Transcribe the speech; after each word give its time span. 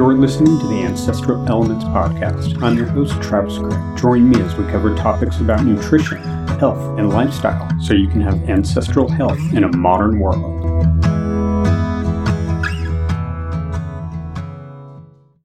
You're 0.00 0.14
listening 0.14 0.58
to 0.58 0.66
the 0.66 0.80
Ancestral 0.80 1.46
Elements 1.46 1.84
Podcast. 1.84 2.62
I'm 2.62 2.74
your 2.74 2.86
host, 2.86 3.20
Travis 3.20 3.58
Craig. 3.58 3.98
Join 3.98 4.30
me 4.30 4.40
as 4.40 4.56
we 4.56 4.64
cover 4.64 4.94
topics 4.94 5.40
about 5.40 5.62
nutrition, 5.62 6.16
health, 6.58 6.98
and 6.98 7.10
lifestyle 7.10 7.68
so 7.82 7.92
you 7.92 8.08
can 8.08 8.22
have 8.22 8.48
ancestral 8.48 9.10
health 9.10 9.38
in 9.52 9.64
a 9.64 9.76
modern 9.76 10.18
world. 10.18 10.56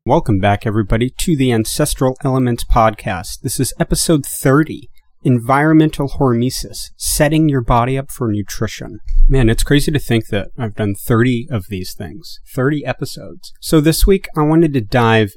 Welcome 0.06 0.40
back, 0.40 0.66
everybody, 0.66 1.10
to 1.10 1.36
the 1.36 1.52
Ancestral 1.52 2.16
Elements 2.24 2.64
Podcast. 2.64 3.42
This 3.42 3.60
is 3.60 3.74
episode 3.78 4.26
30 4.26 4.90
Environmental 5.26 6.08
Hormesis 6.08 6.92
Setting 6.98 7.50
Your 7.50 7.64
Body 7.64 7.98
Up 7.98 8.12
for 8.12 8.32
Nutrition. 8.32 9.00
Man, 9.28 9.50
it's 9.50 9.64
crazy 9.64 9.92
to 9.92 9.98
think 9.98 10.28
that 10.28 10.50
I've 10.56 10.76
done 10.76 10.94
30 10.94 11.48
of 11.50 11.66
these 11.68 11.96
things, 11.96 12.40
30 12.54 12.86
episodes. 12.86 13.52
So 13.60 13.82
this 13.82 14.06
week, 14.06 14.28
I 14.38 14.44
wanted 14.44 14.72
to 14.74 14.82
dive 14.82 15.32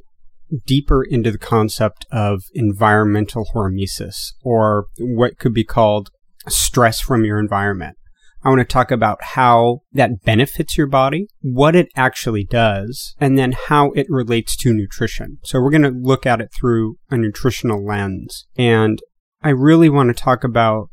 deeper 0.66 1.02
into 1.02 1.30
the 1.30 1.38
concept 1.38 2.04
of 2.12 2.42
environmental 2.52 3.46
hormesis, 3.54 4.32
or 4.42 4.88
what 4.98 5.38
could 5.38 5.54
be 5.54 5.64
called 5.64 6.10
stress 6.48 7.00
from 7.00 7.24
your 7.24 7.38
environment. 7.38 7.96
I 8.44 8.50
want 8.50 8.60
to 8.60 8.64
talk 8.66 8.90
about 8.90 9.18
how 9.22 9.80
that 9.92 10.22
benefits 10.22 10.78
your 10.78 10.86
body, 10.86 11.26
what 11.40 11.74
it 11.74 11.88
actually 11.96 12.44
does, 12.44 13.14
and 13.18 13.36
then 13.36 13.52
how 13.52 13.90
it 13.92 14.06
relates 14.08 14.54
to 14.58 14.72
nutrition. 14.72 15.38
So 15.44 15.60
we're 15.60 15.70
going 15.70 15.82
to 15.82 15.90
look 15.90 16.24
at 16.24 16.40
it 16.40 16.50
through 16.52 16.96
a 17.10 17.16
nutritional 17.16 17.84
lens. 17.84 18.46
And 18.56 19.00
I 19.42 19.50
really 19.50 19.88
want 19.88 20.08
to 20.08 20.22
talk 20.22 20.42
about 20.42 20.90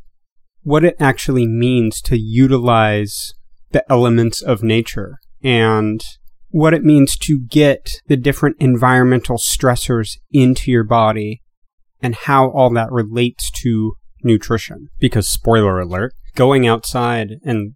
what 0.61 0.85
it 0.85 0.95
actually 0.99 1.47
means 1.47 2.01
to 2.01 2.17
utilize 2.17 3.33
the 3.71 3.83
elements 3.91 4.41
of 4.41 4.63
nature 4.63 5.19
and 5.43 6.03
what 6.49 6.73
it 6.73 6.83
means 6.83 7.17
to 7.17 7.39
get 7.39 8.01
the 8.07 8.17
different 8.17 8.57
environmental 8.59 9.37
stressors 9.37 10.17
into 10.31 10.71
your 10.71 10.83
body 10.83 11.41
and 12.01 12.15
how 12.15 12.49
all 12.51 12.69
that 12.71 12.91
relates 12.91 13.49
to 13.51 13.93
nutrition. 14.23 14.89
Because, 14.99 15.27
spoiler 15.27 15.79
alert, 15.79 16.13
going 16.35 16.67
outside 16.67 17.35
and 17.43 17.73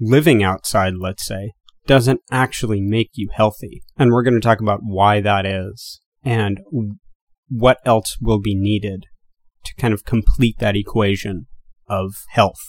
living 0.00 0.42
outside, 0.42 0.94
let's 0.98 1.24
say, 1.24 1.52
doesn't 1.86 2.20
actually 2.30 2.80
make 2.80 3.10
you 3.14 3.28
healthy. 3.32 3.82
And 3.98 4.12
we're 4.12 4.22
going 4.22 4.34
to 4.34 4.40
talk 4.40 4.60
about 4.60 4.80
why 4.82 5.20
that 5.20 5.44
is 5.44 6.00
and 6.24 6.60
what 7.48 7.78
else 7.84 8.16
will 8.20 8.40
be 8.40 8.54
needed 8.54 9.06
to 9.64 9.74
kind 9.76 9.94
of 9.94 10.04
complete 10.04 10.56
that 10.58 10.76
equation 10.76 11.46
of 11.88 12.14
health. 12.30 12.60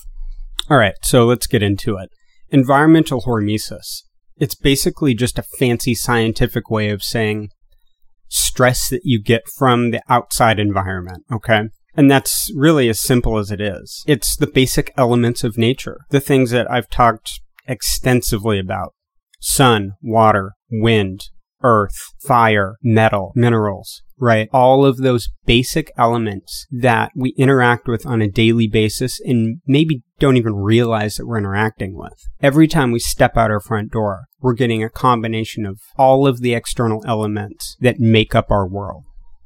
All 0.69 0.77
right, 0.77 0.95
so 1.01 1.25
let's 1.25 1.47
get 1.47 1.63
into 1.63 1.97
it. 1.97 2.09
Environmental 2.49 3.21
hormesis. 3.21 4.03
It's 4.37 4.55
basically 4.55 5.13
just 5.13 5.37
a 5.37 5.43
fancy 5.43 5.95
scientific 5.95 6.69
way 6.69 6.89
of 6.89 7.03
saying 7.03 7.49
stress 8.29 8.89
that 8.89 9.01
you 9.03 9.21
get 9.21 9.43
from 9.57 9.91
the 9.91 10.01
outside 10.09 10.59
environment, 10.59 11.23
okay? 11.31 11.69
And 11.95 12.09
that's 12.09 12.51
really 12.55 12.89
as 12.89 12.99
simple 12.99 13.37
as 13.37 13.51
it 13.51 13.61
is. 13.61 14.03
It's 14.07 14.35
the 14.35 14.47
basic 14.47 14.91
elements 14.97 15.43
of 15.43 15.57
nature, 15.57 15.99
the 16.09 16.19
things 16.19 16.49
that 16.51 16.69
I've 16.71 16.89
talked 16.89 17.41
extensively 17.67 18.59
about 18.59 18.93
sun, 19.39 19.91
water, 20.01 20.53
wind, 20.71 21.25
earth, 21.63 21.95
fire, 22.21 22.75
metal, 22.83 23.31
minerals, 23.35 24.01
right? 24.17 24.49
All 24.53 24.85
of 24.85 24.97
those 24.97 25.29
basic 25.45 25.91
elements 25.97 26.67
that 26.71 27.11
we 27.15 27.33
interact 27.37 27.87
with 27.87 28.05
on 28.05 28.21
a 28.21 28.29
daily 28.29 28.67
basis 28.67 29.19
and 29.21 29.61
maybe 29.65 30.03
don't 30.19 30.37
even 30.37 30.55
realize 30.55 31.15
that 31.15 31.25
we're 31.25 31.37
interacting 31.37 31.97
with. 31.97 32.13
Every 32.41 32.67
time 32.67 32.91
we 32.91 32.99
step 32.99 33.37
out 33.37 33.51
our 33.51 33.59
front 33.59 33.91
door, 33.91 34.25
we're 34.39 34.53
getting 34.53 34.83
a 34.83 34.89
combination 34.89 35.65
of 35.65 35.79
all 35.97 36.27
of 36.27 36.41
the 36.41 36.53
external 36.53 37.03
elements 37.07 37.77
that 37.79 37.99
make 37.99 38.35
up 38.35 38.51
our 38.51 38.67
world. 38.67 39.05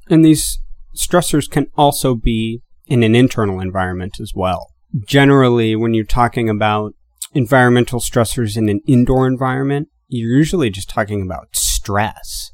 And 0.09 0.23
these 0.23 0.59
stressors 0.95 1.49
can 1.49 1.67
also 1.75 2.15
be 2.15 2.61
in 2.87 3.03
an 3.03 3.15
internal 3.15 3.59
environment 3.59 4.19
as 4.19 4.31
well. 4.35 4.67
Generally, 5.05 5.75
when 5.75 5.93
you're 5.93 6.05
talking 6.05 6.49
about 6.49 6.93
environmental 7.33 7.99
stressors 7.99 8.57
in 8.57 8.69
an 8.69 8.79
indoor 8.87 9.27
environment, 9.27 9.89
you're 10.07 10.37
usually 10.37 10.69
just 10.69 10.89
talking 10.89 11.21
about 11.21 11.55
stress. 11.87 12.51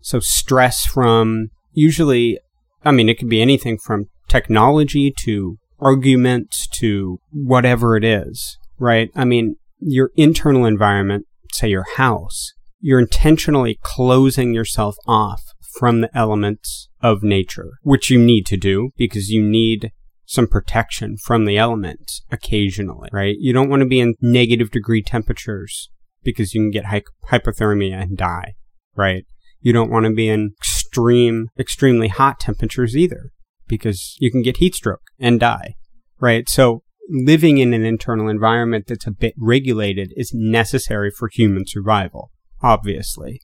So 0.00 0.20
stress 0.20 0.86
from 0.86 1.48
usually, 1.72 2.38
I 2.84 2.92
mean, 2.92 3.08
it 3.08 3.18
could 3.18 3.28
be 3.28 3.42
anything 3.42 3.76
from 3.76 4.06
technology 4.28 5.12
to 5.24 5.58
arguments 5.80 6.68
to 6.74 7.18
whatever 7.32 7.96
it 7.96 8.04
is, 8.04 8.56
right? 8.78 9.10
I 9.16 9.24
mean, 9.24 9.56
your 9.80 10.12
internal 10.14 10.64
environment, 10.64 11.26
say 11.52 11.70
your 11.70 11.86
house, 11.96 12.52
you're 12.80 13.00
intentionally 13.00 13.80
closing 13.82 14.54
yourself 14.54 14.94
off 15.08 15.42
from 15.76 16.02
the 16.02 16.16
elements 16.16 16.88
of 17.00 17.24
nature, 17.24 17.72
which 17.82 18.10
you 18.10 18.18
need 18.20 18.46
to 18.46 18.56
do 18.56 18.90
because 18.96 19.30
you 19.30 19.42
need 19.42 19.90
some 20.24 20.46
protection 20.46 21.16
from 21.16 21.46
the 21.46 21.58
elements 21.58 22.22
occasionally, 22.30 23.08
right? 23.12 23.34
You 23.40 23.52
don't 23.52 23.68
want 23.68 23.80
to 23.80 23.88
be 23.88 23.98
in 23.98 24.14
negative 24.20 24.70
degree 24.70 25.02
temperatures 25.02 25.90
because 26.22 26.54
you 26.54 26.60
can 26.60 26.70
get 26.70 26.86
hy- 26.86 27.02
hypothermia 27.30 28.02
and 28.02 28.16
die, 28.16 28.54
right? 28.94 29.24
You 29.60 29.72
don't 29.72 29.90
want 29.90 30.06
to 30.06 30.12
be 30.12 30.28
in 30.28 30.52
extreme, 30.58 31.48
extremely 31.58 32.08
hot 32.08 32.40
temperatures 32.40 32.96
either 32.96 33.30
because 33.68 34.16
you 34.18 34.30
can 34.30 34.42
get 34.42 34.58
heat 34.58 34.74
stroke 34.74 35.02
and 35.18 35.38
die, 35.40 35.74
right? 36.20 36.48
So 36.48 36.82
living 37.08 37.58
in 37.58 37.72
an 37.72 37.84
internal 37.84 38.28
environment 38.28 38.86
that's 38.88 39.06
a 39.06 39.12
bit 39.12 39.34
regulated 39.38 40.12
is 40.16 40.32
necessary 40.34 41.10
for 41.10 41.28
human 41.32 41.64
survival, 41.66 42.30
obviously. 42.62 43.40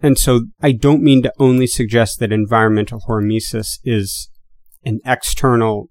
And 0.00 0.18
so 0.18 0.46
I 0.60 0.72
don't 0.72 1.02
mean 1.02 1.22
to 1.22 1.32
only 1.38 1.66
suggest 1.66 2.18
that 2.18 2.32
environmental 2.32 3.00
hormesis 3.08 3.78
is 3.84 4.28
an 4.84 4.98
external 5.04 5.88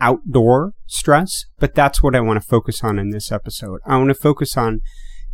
outdoor 0.00 0.72
stress, 0.86 1.44
but 1.58 1.74
that's 1.74 2.02
what 2.02 2.16
I 2.16 2.20
want 2.20 2.40
to 2.40 2.46
focus 2.46 2.82
on 2.82 2.98
in 2.98 3.10
this 3.10 3.30
episode. 3.30 3.80
I 3.86 3.96
want 3.98 4.08
to 4.08 4.14
focus 4.14 4.56
on 4.56 4.80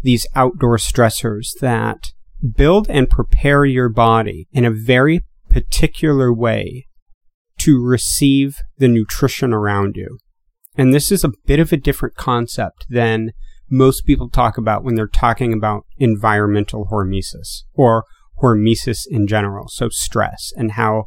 these 0.03 0.27
outdoor 0.35 0.77
stressors 0.77 1.49
that 1.61 2.13
build 2.57 2.89
and 2.89 3.11
prepare 3.11 3.65
your 3.65 3.89
body 3.89 4.49
in 4.53 4.65
a 4.65 4.71
very 4.71 5.25
particular 5.49 6.33
way 6.33 6.87
to 7.59 7.83
receive 7.85 8.61
the 8.79 8.89
nutrition 8.89 9.53
around 9.53 9.97
you. 9.97 10.19
And 10.77 10.95
this 10.95 11.13
is 11.13 11.25
a 11.25 11.33
bit 11.47 11.61
of 11.61 11.73
a 11.73 11.77
different 11.77 12.15
concept 12.15 12.87
than 12.89 13.33
most 13.69 14.07
people 14.07 14.31
talk 14.31 14.57
about 14.57 14.83
when 14.83 14.95
they're 14.95 15.07
talking 15.07 15.53
about 15.53 15.85
environmental 15.99 16.87
hormesis 16.91 17.65
or 17.75 18.05
hormesis 18.43 19.01
in 19.09 19.27
general. 19.27 19.69
So 19.69 19.89
stress 19.91 20.53
and 20.57 20.73
how 20.73 21.05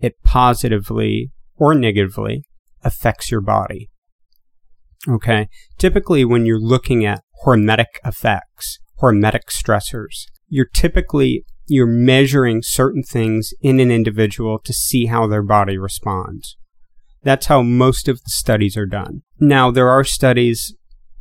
it 0.00 0.14
positively 0.24 1.30
or 1.56 1.74
negatively 1.74 2.44
affects 2.82 3.30
your 3.30 3.40
body. 3.40 3.90
Okay. 5.08 5.48
Typically, 5.76 6.24
when 6.24 6.46
you're 6.46 6.60
looking 6.60 7.04
at 7.04 7.22
hormetic 7.44 7.98
effects, 8.04 8.78
hormetic 9.00 9.46
stressors, 9.50 10.24
you're 10.48 10.66
typically 10.66 11.44
you're 11.68 11.86
measuring 11.86 12.62
certain 12.62 13.02
things 13.02 13.52
in 13.60 13.78
an 13.78 13.90
individual 13.90 14.58
to 14.58 14.72
see 14.72 15.06
how 15.06 15.26
their 15.26 15.42
body 15.42 15.76
responds. 15.76 16.56
That's 17.22 17.46
how 17.46 17.62
most 17.62 18.08
of 18.08 18.22
the 18.22 18.30
studies 18.30 18.76
are 18.76 18.86
done. 18.86 19.20
Now, 19.38 19.70
there 19.70 19.90
are 19.90 20.04
studies 20.04 20.74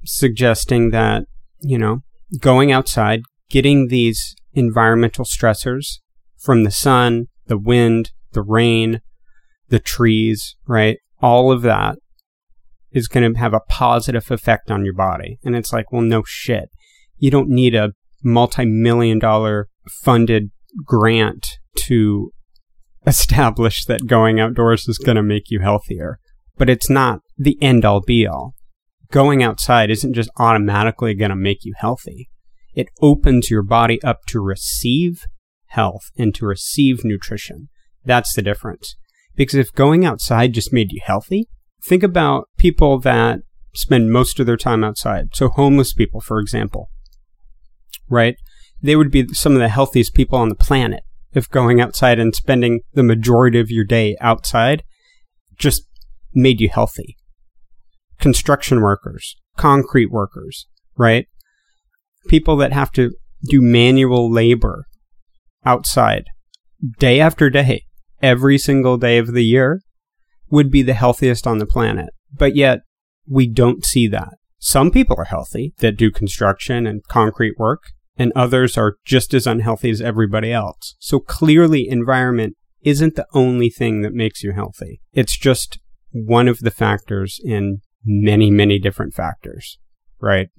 suggesting 0.05 0.91
that, 0.91 1.25
you 1.59 1.77
know, 1.77 1.99
going 2.39 2.71
outside, 2.71 3.21
getting 3.49 3.87
these 3.87 4.35
environmental 4.53 5.25
stressors 5.25 5.99
from 6.39 6.63
the 6.63 6.71
sun, 6.71 7.25
the 7.47 7.57
wind, 7.57 8.11
the 8.31 8.41
rain, 8.41 9.01
the 9.67 9.79
trees, 9.79 10.55
right? 10.65 10.97
All 11.21 11.51
of 11.51 11.61
that 11.63 11.97
is 12.97 13.07
going 13.07 13.33
to 13.33 13.39
have 13.39 13.53
a 13.53 13.61
positive 13.69 14.29
effect 14.29 14.69
on 14.69 14.83
your 14.83 14.93
body. 14.93 15.39
And 15.43 15.55
it's 15.55 15.71
like, 15.71 15.91
well, 15.91 16.01
no 16.01 16.23
shit. 16.25 16.69
You 17.17 17.31
don't 17.31 17.49
need 17.49 17.75
a 17.75 17.93
multi 18.23 18.65
million 18.65 19.19
dollar 19.19 19.69
funded 20.03 20.51
grant 20.85 21.59
to 21.75 22.31
establish 23.05 23.85
that 23.85 24.07
going 24.07 24.39
outdoors 24.39 24.87
is 24.87 24.97
going 24.97 25.15
to 25.15 25.23
make 25.23 25.49
you 25.49 25.59
healthier. 25.59 26.19
But 26.57 26.69
it's 26.69 26.89
not 26.89 27.21
the 27.37 27.57
end 27.61 27.85
all 27.85 28.01
be 28.01 28.27
all. 28.27 28.55
Going 29.11 29.41
outside 29.41 29.89
isn't 29.89 30.13
just 30.13 30.29
automatically 30.37 31.13
going 31.13 31.29
to 31.29 31.35
make 31.35 31.63
you 31.63 31.73
healthy. 31.77 32.29
It 32.75 32.89
opens 33.01 33.49
your 33.49 33.63
body 33.63 34.01
up 34.03 34.25
to 34.27 34.41
receive 34.41 35.25
health 35.67 36.11
and 36.17 36.35
to 36.35 36.45
receive 36.45 37.05
nutrition. 37.05 37.69
That's 38.03 38.33
the 38.33 38.41
difference. 38.41 38.95
Because 39.35 39.55
if 39.55 39.71
going 39.73 40.05
outside 40.05 40.53
just 40.53 40.73
made 40.73 40.91
you 40.91 40.99
healthy, 41.03 41.47
think 41.83 42.03
about 42.03 42.47
people 42.57 42.99
that 42.99 43.39
spend 43.73 44.11
most 44.11 44.39
of 44.39 44.45
their 44.45 44.57
time 44.57 44.83
outside. 44.83 45.29
So 45.33 45.49
homeless 45.49 45.93
people, 45.93 46.21
for 46.21 46.39
example, 46.39 46.89
right? 48.09 48.35
They 48.81 48.95
would 48.95 49.11
be 49.11 49.27
some 49.33 49.53
of 49.53 49.59
the 49.59 49.69
healthiest 49.69 50.13
people 50.13 50.37
on 50.37 50.49
the 50.49 50.55
planet 50.55 51.03
if 51.33 51.49
going 51.49 51.79
outside 51.79 52.19
and 52.19 52.35
spending 52.35 52.81
the 52.93 53.03
majority 53.03 53.59
of 53.59 53.69
your 53.69 53.85
day 53.85 54.15
outside 54.19 54.83
just 55.57 55.83
made 56.33 56.61
you 56.61 56.69
healthy. 56.69 57.17
Construction 58.19 58.81
workers, 58.81 59.35
concrete 59.57 60.11
workers, 60.11 60.67
right? 60.97 61.27
People 62.27 62.57
that 62.57 62.73
have 62.73 62.91
to 62.93 63.11
do 63.47 63.61
manual 63.61 64.31
labor 64.31 64.85
outside 65.65 66.25
day 66.99 67.19
after 67.19 67.49
day, 67.49 67.85
every 68.21 68.57
single 68.57 68.97
day 68.97 69.17
of 69.17 69.33
the 69.33 69.43
year, 69.43 69.81
would 70.49 70.71
be 70.71 70.81
the 70.81 70.93
healthiest 70.93 71.45
on 71.47 71.57
the 71.57 71.65
planet. 71.65 72.09
But 72.31 72.55
yet, 72.55 72.81
we 73.27 73.47
don't 73.47 73.85
see 73.85 74.07
that. 74.07 74.33
Some 74.59 74.91
people 74.91 75.15
are 75.19 75.25
healthy 75.25 75.73
that 75.79 75.97
do 75.97 76.11
construction 76.11 76.87
and 76.87 77.03
concrete 77.07 77.57
work, 77.57 77.83
and 78.17 78.31
others 78.35 78.77
are 78.77 78.95
just 79.05 79.33
as 79.33 79.45
unhealthy 79.45 79.89
as 79.89 80.01
everybody 80.01 80.51
else. 80.51 80.95
So 80.99 81.19
clearly, 81.19 81.87
environment 81.87 82.55
isn't 82.81 83.15
the 83.15 83.27
only 83.33 83.69
thing 83.69 84.01
that 84.01 84.13
makes 84.13 84.43
you 84.43 84.53
healthy. 84.53 85.01
It's 85.13 85.37
just 85.37 85.79
one 86.11 86.47
of 86.47 86.59
the 86.59 86.71
factors 86.71 87.39
in 87.43 87.81
many, 88.03 88.49
many 88.49 88.79
different 88.79 89.13
factors, 89.13 89.77
right? 90.21 90.49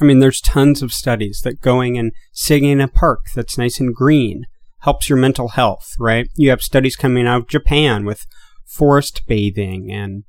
I 0.00 0.04
mean, 0.04 0.18
there's 0.18 0.40
tons 0.40 0.82
of 0.82 0.92
studies 0.92 1.40
that 1.44 1.60
going 1.60 1.96
and 1.96 2.12
sitting 2.32 2.68
in 2.68 2.80
a 2.80 2.88
park 2.88 3.20
that's 3.34 3.56
nice 3.56 3.78
and 3.78 3.94
green 3.94 4.44
helps 4.80 5.08
your 5.08 5.18
mental 5.18 5.48
health, 5.48 5.92
right? 5.98 6.28
You 6.34 6.50
have 6.50 6.60
studies 6.60 6.96
coming 6.96 7.26
out 7.26 7.42
of 7.42 7.48
Japan 7.48 8.04
with 8.04 8.26
forest 8.74 9.22
bathing 9.26 9.90
and 9.92 10.24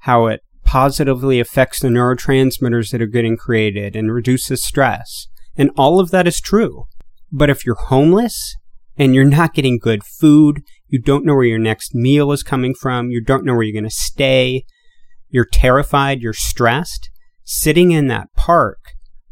how 0.00 0.26
it 0.26 0.40
positively 0.64 1.40
affects 1.40 1.80
the 1.80 1.88
neurotransmitters 1.88 2.90
that 2.90 3.00
are 3.00 3.06
getting 3.06 3.36
created 3.36 3.94
and 3.94 4.12
reduces 4.12 4.62
stress. 4.62 5.28
And 5.56 5.70
all 5.76 6.00
of 6.00 6.10
that 6.10 6.26
is 6.26 6.40
true. 6.40 6.84
But 7.32 7.50
if 7.50 7.64
you're 7.64 7.76
homeless 7.76 8.56
and 8.96 9.14
you're 9.14 9.24
not 9.24 9.54
getting 9.54 9.78
good 9.78 10.04
food, 10.04 10.62
you 10.88 11.00
don't 11.00 11.24
know 11.24 11.34
where 11.34 11.44
your 11.44 11.58
next 11.58 11.94
meal 11.94 12.32
is 12.32 12.42
coming 12.42 12.74
from, 12.74 13.10
you 13.10 13.22
don't 13.22 13.44
know 13.44 13.54
where 13.54 13.62
you're 13.62 13.72
going 13.72 13.84
to 13.84 13.90
stay, 13.90 14.64
you're 15.28 15.48
terrified, 15.50 16.20
you're 16.20 16.32
stressed, 16.32 17.10
sitting 17.44 17.92
in 17.92 18.08
that 18.08 18.28
park 18.36 18.78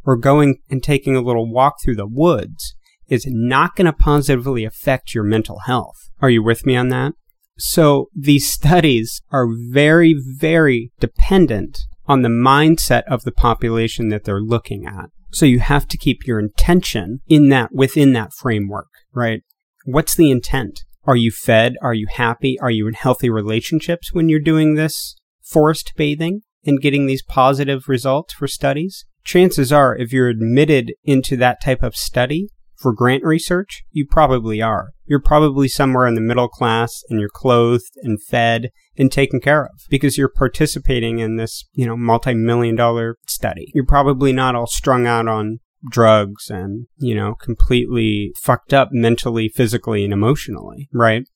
or 0.05 0.17
going 0.17 0.57
and 0.71 0.83
taking 0.83 1.17
a 1.17 1.23
little 1.23 1.51
walk 1.51 1.75
through 1.83 1.97
the 1.97 2.07
woods 2.07 2.75
is 3.09 3.27
not 3.29 3.77
going 3.77 3.87
to 3.87 3.93
positively 3.93 4.65
affect 4.65 5.15
your 5.15 5.25
mental 5.25 5.61
health. 5.67 5.97
Are 6.21 6.31
you 6.31 6.43
with 6.43 6.65
me 6.65 6.77
on 6.77 6.89
that? 6.89 7.15
So 7.57 8.09
these 8.15 8.51
studies 8.51 9.21
are 9.31 9.47
very, 9.49 10.15
very 10.19 10.91
dependent 10.99 11.79
on 12.07 12.23
the 12.23 12.29
mindset 12.29 13.05
of 13.05 13.23
the 13.23 13.33
population 13.33 14.09
that 14.09 14.25
they're 14.25 14.41
looking 14.41 14.87
at. 14.87 15.07
So 15.31 15.47
you 15.47 15.61
have 15.61 15.89
to 15.89 15.99
keep 15.99 16.27
your 16.27 16.39
intention 16.39 17.21
in 17.27 17.49
that, 17.49 17.71
within 17.73 18.13
that 18.13 18.33
framework, 18.33 18.89
right? 19.13 19.43
What's 19.85 20.15
the 20.15 20.31
intent? 20.31 20.81
Are 21.05 21.17
you 21.17 21.31
fed? 21.31 21.75
Are 21.83 21.95
you 21.95 22.07
happy? 22.11 22.59
Are 22.61 22.71
you 22.71 22.87
in 22.89 22.95
healthy 22.95 23.31
relationships 23.31 24.13
when 24.13 24.29
you're 24.29 24.41
doing 24.41 24.75
this 24.75 25.17
forest 25.43 25.93
bathing 25.97 26.43
and 26.65 26.81
getting 26.81 27.07
these 27.07 27.23
positive 27.23 27.89
results 27.89 28.35
for 28.35 28.47
studies? 28.47 29.05
Chances 29.25 29.73
are, 29.73 29.97
if 29.97 30.13
you're 30.13 30.29
admitted 30.29 30.93
into 31.03 31.37
that 31.39 31.63
type 31.63 31.83
of 31.83 31.97
study, 31.97 32.49
for 32.77 32.93
grant 32.93 33.25
research, 33.25 33.83
you 33.91 34.07
probably 34.07 34.61
are. 34.61 34.91
You're 35.07 35.21
probably 35.21 35.69
somewhere 35.69 36.07
in 36.07 36.15
the 36.15 36.21
middle 36.21 36.49
class 36.49 37.03
and 37.09 37.21
you're 37.21 37.29
clothed 37.29 37.93
and 38.03 38.23
fed 38.23 38.71
and 38.97 39.11
taken 39.11 39.41
care 39.41 39.65
of 39.65 39.81
because 39.89 40.17
you're 40.17 40.29
participating 40.29 41.19
in 41.19 41.37
this, 41.37 41.65
you 41.73 41.87
know, 41.87 41.97
multi-million 41.97 42.77
dollar 42.77 43.17
study. 43.27 43.71
You're 43.75 43.87
probably 43.87 44.33
not 44.33 44.55
all 44.55 44.67
strung 44.67 45.07
out 45.07 45.29
on 45.29 45.59
drugs 45.91 46.49
and, 46.51 46.87
you 46.97 47.15
know, 47.15 47.35
completely 47.35 48.33
fucked 48.41 48.73
up 48.73 48.89
mentally, 48.93 49.49
physically, 49.49 50.05
and 50.05 50.13
emotionally, 50.13 50.89
right? 50.93 51.27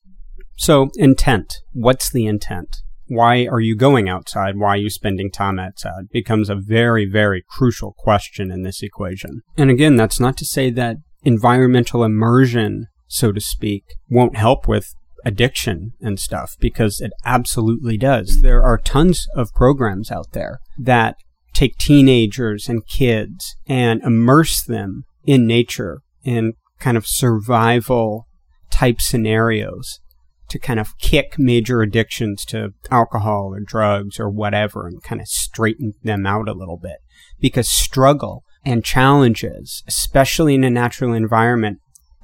So, 0.56 0.90
intent. 0.96 1.58
What's 1.72 2.10
the 2.10 2.26
intent? 2.26 2.78
Why 3.06 3.46
are 3.46 3.60
you 3.60 3.76
going 3.76 4.08
outside? 4.08 4.58
Why 4.58 4.70
are 4.70 4.76
you 4.76 4.90
spending 4.90 5.30
time 5.30 5.58
outside? 5.58 6.08
Becomes 6.10 6.50
a 6.50 6.56
very, 6.56 7.06
very 7.06 7.42
crucial 7.48 7.94
question 7.96 8.50
in 8.50 8.62
this 8.62 8.82
equation. 8.82 9.42
And 9.56 9.70
again, 9.70 9.96
that's 9.96 10.20
not 10.20 10.36
to 10.38 10.44
say 10.44 10.70
that 10.70 10.96
environmental 11.22 12.04
immersion, 12.04 12.86
so 13.08 13.32
to 13.32 13.40
speak, 13.40 13.84
won't 14.08 14.36
help 14.36 14.68
with 14.68 14.94
addiction 15.24 15.92
and 16.00 16.20
stuff 16.20 16.56
because 16.60 17.00
it 17.00 17.12
absolutely 17.24 17.96
does. 17.96 18.40
There 18.40 18.62
are 18.62 18.78
tons 18.78 19.26
of 19.34 19.52
programs 19.52 20.10
out 20.10 20.32
there 20.32 20.60
that 20.78 21.16
take 21.52 21.76
teenagers 21.76 22.68
and 22.68 22.86
kids 22.86 23.56
and 23.66 24.00
immerse 24.02 24.62
them 24.62 25.04
in 25.24 25.46
nature 25.46 26.00
in 26.22 26.54
kind 26.78 26.96
of 26.96 27.06
survival 27.06 28.26
type 28.70 29.00
scenarios 29.00 30.00
to 30.48 30.58
kind 30.58 30.80
of 30.80 30.96
kick 30.98 31.38
major 31.38 31.82
addictions 31.82 32.44
to 32.46 32.72
alcohol 32.90 33.52
or 33.54 33.60
drugs 33.60 34.18
or 34.18 34.30
whatever 34.30 34.86
and 34.86 35.02
kind 35.02 35.20
of 35.20 35.28
straighten 35.28 35.92
them 36.02 36.26
out 36.26 36.48
a 36.48 36.54
little 36.54 36.78
bit 36.78 36.98
because 37.40 37.68
struggle 37.68 38.42
and 38.64 38.84
challenges, 38.84 39.82
especially 39.86 40.54
in 40.54 40.64
a 40.64 40.70
natural 40.70 41.12
environment, 41.12 41.78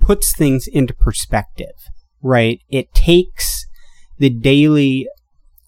puts 0.05 0.37
things 0.37 0.67
into 0.67 0.93
perspective, 0.93 1.75
right? 2.23 2.61
It 2.69 2.93
takes 2.93 3.67
the 4.19 4.29
daily 4.29 5.09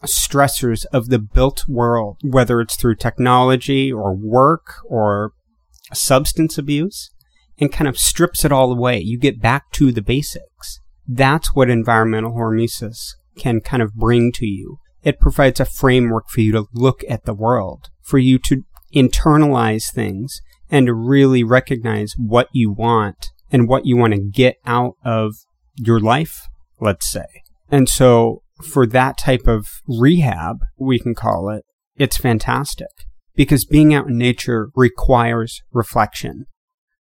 stressors 0.05 0.85
of 0.93 1.09
the 1.09 1.19
built 1.19 1.65
world, 1.67 2.19
whether 2.23 2.61
it's 2.61 2.77
through 2.77 2.97
technology 2.97 3.91
or 3.91 4.15
work 4.15 4.75
or 4.85 5.33
substance 5.95 6.59
abuse, 6.59 7.11
and 7.59 7.73
kind 7.73 7.89
of 7.89 7.99
strips 7.99 8.45
it 8.45 8.53
all 8.53 8.71
away. 8.71 8.99
You 8.99 9.19
get 9.19 9.41
back 9.41 9.71
to 9.73 9.91
the 9.91 10.03
basics. 10.03 10.81
That's 11.09 11.55
what 11.55 11.71
environmental 11.71 12.33
hormesis 12.33 13.15
can 13.39 13.61
kind 13.61 13.83
of 13.83 13.95
bring 13.95 14.33
to 14.33 14.47
you. 14.47 14.79
It 15.03 15.19
provides 15.19 15.61
a 15.61 15.65
framework 15.65 16.29
for 16.29 16.43
you 16.43 16.53
to 16.53 16.67
look 16.75 17.03
at 17.09 17.25
the 17.25 17.35
world, 17.35 17.89
for 18.03 18.19
you 18.19 18.39
to 18.41 18.65
internalize 18.95 19.91
things 19.91 20.43
and 20.71 20.87
to 20.87 20.95
really 20.95 21.43
recognize 21.43 22.15
what 22.19 22.49
you 22.53 22.71
want 22.71 23.31
and 23.51 23.69
what 23.69 23.87
you 23.87 23.97
want 23.97 24.15
to 24.15 24.21
get 24.21 24.57
out 24.67 24.95
of 25.05 25.35
your 25.77 26.01
life, 26.01 26.49
let's 26.81 27.09
say. 27.11 27.27
And 27.71 27.89
so 27.89 28.43
for 28.63 28.87
that 28.87 29.19
type 29.19 29.47
of 29.47 29.67
rehab, 29.87 30.59
we 30.79 30.99
can 30.99 31.15
call 31.15 31.51
it, 31.51 31.65
it's 31.97 32.17
fantastic 32.17 32.89
because 33.35 33.65
being 33.65 33.95
out 33.95 34.09
in 34.09 34.19
nature 34.19 34.71
requires 34.75 35.63
reflection. 35.73 36.47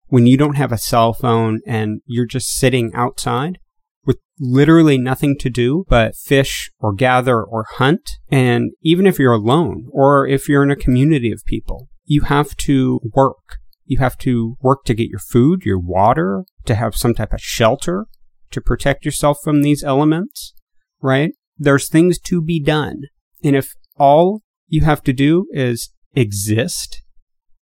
When 0.08 0.26
you 0.26 0.36
don't 0.36 0.56
have 0.56 0.72
a 0.72 0.78
cell 0.78 1.12
phone 1.12 1.60
and 1.66 2.00
you're 2.06 2.26
just 2.26 2.56
sitting 2.56 2.92
outside 2.94 3.58
with 4.04 4.18
literally 4.38 4.98
nothing 4.98 5.36
to 5.38 5.50
do 5.50 5.84
but 5.88 6.14
fish 6.14 6.70
or 6.78 6.92
gather 6.92 7.42
or 7.42 7.66
hunt, 7.76 8.08
and 8.28 8.72
even 8.82 9.06
if 9.06 9.18
you're 9.18 9.32
alone 9.32 9.88
or 9.90 10.26
if 10.26 10.48
you're 10.48 10.62
in 10.62 10.70
a 10.70 10.76
community 10.76 11.32
of 11.32 11.44
people, 11.44 11.88
you 12.04 12.22
have 12.22 12.56
to 12.56 13.00
work. 13.14 13.58
You 13.86 13.98
have 13.98 14.18
to 14.18 14.56
work 14.60 14.84
to 14.84 14.94
get 14.94 15.08
your 15.08 15.20
food, 15.20 15.62
your 15.64 15.78
water, 15.78 16.44
to 16.66 16.74
have 16.74 16.94
some 16.94 17.14
type 17.14 17.32
of 17.32 17.40
shelter 17.40 18.06
to 18.50 18.60
protect 18.60 19.04
yourself 19.04 19.38
from 19.42 19.62
these 19.62 19.82
elements, 19.82 20.52
right? 21.00 21.32
There's 21.56 21.88
things 21.88 22.18
to 22.20 22.42
be 22.42 22.60
done. 22.60 23.02
And 23.42 23.56
if 23.56 23.72
all 23.96 24.42
you 24.68 24.84
have 24.84 25.02
to 25.04 25.12
do 25.12 25.46
is 25.52 25.90
exist 26.14 27.02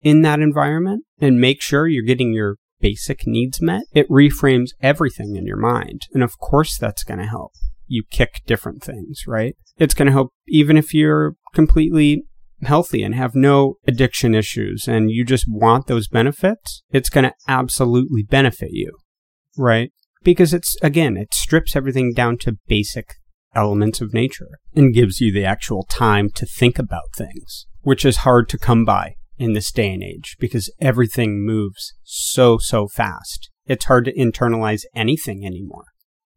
in 0.01 0.21
that 0.23 0.39
environment 0.39 1.03
and 1.19 1.39
make 1.39 1.61
sure 1.61 1.87
you're 1.87 2.03
getting 2.03 2.33
your 2.33 2.57
basic 2.79 3.25
needs 3.25 3.61
met, 3.61 3.83
it 3.93 4.09
reframes 4.09 4.69
everything 4.81 5.35
in 5.35 5.45
your 5.45 5.57
mind. 5.57 6.01
And 6.13 6.23
of 6.23 6.37
course, 6.37 6.77
that's 6.77 7.03
going 7.03 7.19
to 7.19 7.25
help 7.25 7.53
you 7.87 8.03
kick 8.09 8.41
different 8.45 8.83
things, 8.83 9.23
right? 9.27 9.55
It's 9.77 9.93
going 9.93 10.07
to 10.07 10.11
help 10.11 10.31
even 10.47 10.77
if 10.77 10.93
you're 10.93 11.35
completely 11.53 12.25
healthy 12.63 13.03
and 13.03 13.15
have 13.15 13.35
no 13.35 13.75
addiction 13.87 14.33
issues 14.33 14.87
and 14.87 15.11
you 15.11 15.23
just 15.23 15.45
want 15.47 15.87
those 15.87 16.07
benefits, 16.07 16.83
it's 16.91 17.09
going 17.09 17.25
to 17.25 17.33
absolutely 17.47 18.23
benefit 18.23 18.71
you, 18.71 18.97
right? 19.57 19.91
Because 20.23 20.53
it's, 20.53 20.75
again, 20.81 21.17
it 21.17 21.33
strips 21.33 21.75
everything 21.75 22.13
down 22.13 22.37
to 22.39 22.57
basic 22.67 23.15
elements 23.53 24.01
of 24.01 24.13
nature 24.13 24.59
and 24.75 24.93
gives 24.93 25.21
you 25.21 25.31
the 25.31 25.45
actual 25.45 25.83
time 25.83 26.29
to 26.29 26.45
think 26.45 26.77
about 26.79 27.13
things, 27.15 27.67
which 27.81 28.05
is 28.05 28.17
hard 28.17 28.49
to 28.49 28.57
come 28.57 28.83
by 28.85 29.15
in 29.37 29.53
this 29.53 29.71
day 29.71 29.93
and 29.93 30.03
age 30.03 30.35
because 30.39 30.71
everything 30.79 31.45
moves 31.45 31.93
so, 32.03 32.57
so 32.57 32.87
fast. 32.87 33.49
It's 33.65 33.85
hard 33.85 34.05
to 34.05 34.13
internalize 34.13 34.83
anything 34.93 35.45
anymore 35.45 35.85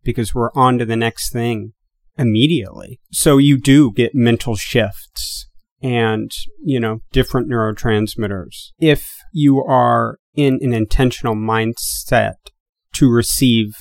because 0.03 0.35
we're 0.35 0.53
on 0.55 0.79
to 0.79 0.85
the 0.85 0.97
next 0.97 1.33
thing 1.33 1.73
immediately. 2.17 3.01
So 3.13 3.39
you 3.39 3.59
do 3.59 3.93
get 3.93 4.15
mental 4.15 4.57
shifts 4.57 5.48
and, 5.83 6.31
you 6.63 6.81
know, 6.81 7.01
different 7.13 7.49
neurotransmitters. 7.49 8.73
If 8.79 9.15
you 9.33 9.63
are 9.65 10.19
in 10.35 10.59
an 10.63 10.73
intentional 10.73 11.35
mindset 11.35 12.35
to 12.95 13.11
receive 13.11 13.75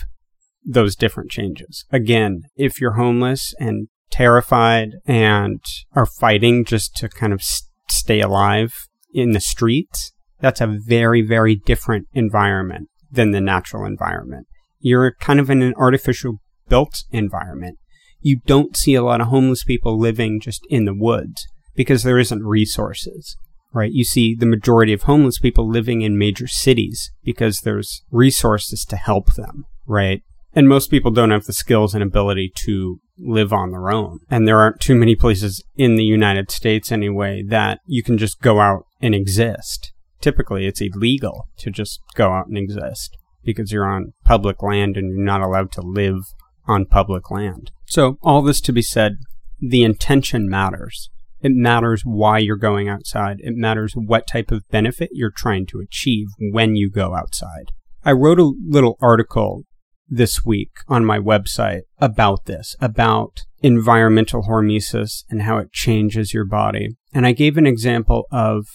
those 0.66 0.96
different 0.96 1.32
changes. 1.32 1.86
Again, 1.92 2.44
if 2.56 2.82
you're 2.82 2.94
homeless 2.94 3.54
and 3.60 3.88
terrified 4.10 4.90
and 5.06 5.64
are 5.96 6.06
fighting 6.06 6.66
just 6.66 6.96
to 6.98 7.10
kind 7.10 7.32
of 7.32 7.42
st- 7.42 7.70
stay 7.90 8.20
alive 8.20 8.88
in 9.14 9.32
the 9.32 9.40
streets, 9.40 10.12
that's 10.40 10.62
a 10.62 10.68
very, 10.68 11.22
very 11.22 11.56
different 11.56 12.08
environment 12.14 12.90
than 13.10 13.32
the 13.32 13.42
natural 13.42 13.86
environment. 13.86 14.48
You're 14.80 15.14
kind 15.20 15.40
of 15.40 15.50
in 15.50 15.62
an 15.62 15.74
artificial 15.78 16.42
built 16.68 17.04
environment. 17.12 17.78
You 18.20 18.42
don't 18.46 18.76
see 18.76 18.94
a 18.94 19.04
lot 19.04 19.22
of 19.22 19.28
homeless 19.28 19.64
people 19.64 19.98
living 19.98 20.42
just 20.42 20.66
in 20.70 20.86
the 20.86 20.94
woods 20.96 21.48
because 21.78 22.04
there 22.04 22.20
isn't 22.20 22.44
resources, 22.44 23.38
right? 23.72 23.92
You 23.94 24.04
see 24.04 24.36
the 24.36 24.46
majority 24.46 24.92
of 24.92 25.04
homeless 25.04 25.40
people 25.40 25.70
living 25.70 26.02
in 26.02 26.18
major 26.18 26.48
cities 26.48 27.12
because 27.24 27.62
there's 27.62 28.04
resources 28.12 28.84
to 28.86 28.98
help 28.98 29.36
them, 29.36 29.64
right? 29.86 30.22
And 30.54 30.68
most 30.68 30.90
people 30.90 31.12
don't 31.12 31.32
have 31.32 31.46
the 31.46 31.54
skills 31.54 31.94
and 31.94 32.04
ability 32.04 32.52
to 32.66 33.00
live 33.20 33.54
on 33.54 33.72
their 33.72 33.92
own. 33.92 34.20
And 34.30 34.48
there 34.48 34.60
aren't 34.60 34.82
too 34.82 34.96
many 34.96 35.16
places 35.16 35.64
in 35.76 35.96
the 35.96 36.04
United 36.04 36.50
States 36.50 36.92
anyway 36.92 37.44
that 37.48 37.80
you 37.86 38.02
can 38.04 38.18
just 38.18 38.42
go 38.42 38.60
out 38.60 38.86
and 39.00 39.14
exist. 39.14 39.94
Typically, 40.20 40.66
it's 40.66 40.82
illegal 40.82 41.48
to 41.58 41.70
just 41.70 42.02
go 42.16 42.32
out 42.32 42.48
and 42.48 42.58
exist 42.58 43.16
because 43.44 43.72
you're 43.72 43.86
on 43.86 44.14
public 44.26 44.64
land 44.64 44.98
and 44.98 45.12
you're 45.12 45.24
not 45.24 45.42
allowed 45.42 45.72
to 45.74 45.82
live 45.82 46.24
on 46.66 46.86
public 46.86 47.30
land. 47.30 47.72
So, 47.86 48.18
all 48.24 48.42
this 48.42 48.60
to 48.62 48.74
be 48.74 48.82
said, 48.82 49.18
the 49.60 49.84
intention 49.84 50.50
matters. 50.50 51.10
It 51.42 51.52
matters 51.54 52.02
why 52.04 52.40
you're 52.40 52.56
going 52.56 52.90
outside. 52.90 53.38
It 53.40 53.56
matters 53.56 53.94
what 53.96 54.28
type 54.28 54.52
of 54.52 54.68
benefit 54.70 55.10
you're 55.14 55.32
trying 55.32 55.66
to 55.68 55.80
achieve 55.80 56.28
when 56.40 56.76
you 56.76 56.90
go 56.90 57.16
outside. 57.16 57.72
I 58.04 58.12
wrote 58.12 58.40
a 58.40 58.54
little 58.66 58.98
article 59.02 59.64
this 60.10 60.46
week 60.46 60.72
on 60.88 61.06
my 61.06 61.20
website 61.20 61.82
about 62.00 62.46
this, 62.46 62.76
about 62.80 63.42
environmental 63.62 64.44
hormesis 64.44 65.24
and 65.30 65.42
how 65.42 65.58
it 65.58 65.74
changes 65.74 66.34
your 66.34 66.46
body. 66.46 66.96
And 67.14 67.26
I 67.26 67.34
gave 67.34 67.58
an 67.58 67.68
example 67.68 68.26
of 68.32 68.66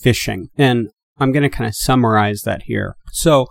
fishing. 0.00 0.50
And 0.58 0.88
I'm 1.18 1.32
going 1.32 1.42
to 1.42 1.48
kind 1.48 1.68
of 1.68 1.74
summarize 1.74 2.42
that 2.42 2.64
here. 2.64 2.96
So 3.12 3.46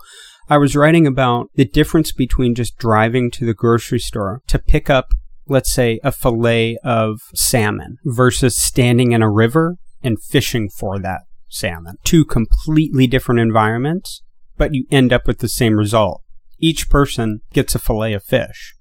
I 0.48 0.58
was 0.58 0.76
writing 0.76 1.06
about 1.06 1.48
the 1.54 1.64
difference 1.64 2.12
between 2.12 2.54
just 2.54 2.76
driving 2.76 3.30
to 3.32 3.46
the 3.46 3.54
grocery 3.54 3.98
store 3.98 4.42
to 4.46 4.58
pick 4.58 4.90
up, 4.90 5.08
let's 5.46 5.72
say, 5.72 6.00
a 6.02 6.12
fillet 6.12 6.78
of 6.84 7.20
salmon 7.34 7.98
versus 8.04 8.56
standing 8.56 9.12
in 9.12 9.22
a 9.22 9.30
river 9.30 9.76
and 10.02 10.22
fishing 10.22 10.68
for 10.68 10.98
that 10.98 11.22
salmon. 11.48 11.96
Two 12.04 12.24
completely 12.24 13.06
different 13.06 13.40
environments, 13.40 14.22
but 14.56 14.74
you 14.74 14.86
end 14.90 15.12
up 15.12 15.26
with 15.26 15.38
the 15.38 15.48
same 15.48 15.76
result. 15.76 16.22
Each 16.58 16.88
person 16.88 17.40
gets 17.52 17.74
a 17.74 17.78
fillet 17.78 18.14
of 18.14 18.24
fish. 18.24 18.74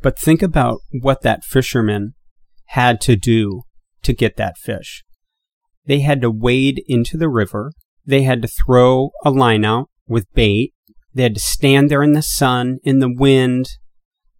But 0.00 0.18
think 0.18 0.42
about 0.42 0.80
what 1.00 1.22
that 1.22 1.44
fisherman 1.44 2.14
had 2.66 3.00
to 3.02 3.16
do 3.16 3.62
to 4.02 4.12
get 4.12 4.36
that 4.36 4.58
fish. 4.58 5.04
They 5.86 6.00
had 6.00 6.20
to 6.20 6.30
wade 6.30 6.82
into 6.86 7.16
the 7.16 7.28
river. 7.28 7.72
They 8.04 8.22
had 8.22 8.42
to 8.42 8.48
throw 8.48 9.10
a 9.24 9.30
line 9.30 9.64
out 9.64 9.88
with 10.06 10.32
bait. 10.34 10.72
They 11.14 11.22
had 11.24 11.34
to 11.34 11.40
stand 11.40 11.90
there 11.90 12.02
in 12.02 12.12
the 12.12 12.22
sun, 12.22 12.78
in 12.84 13.00
the 13.00 13.12
wind, 13.12 13.66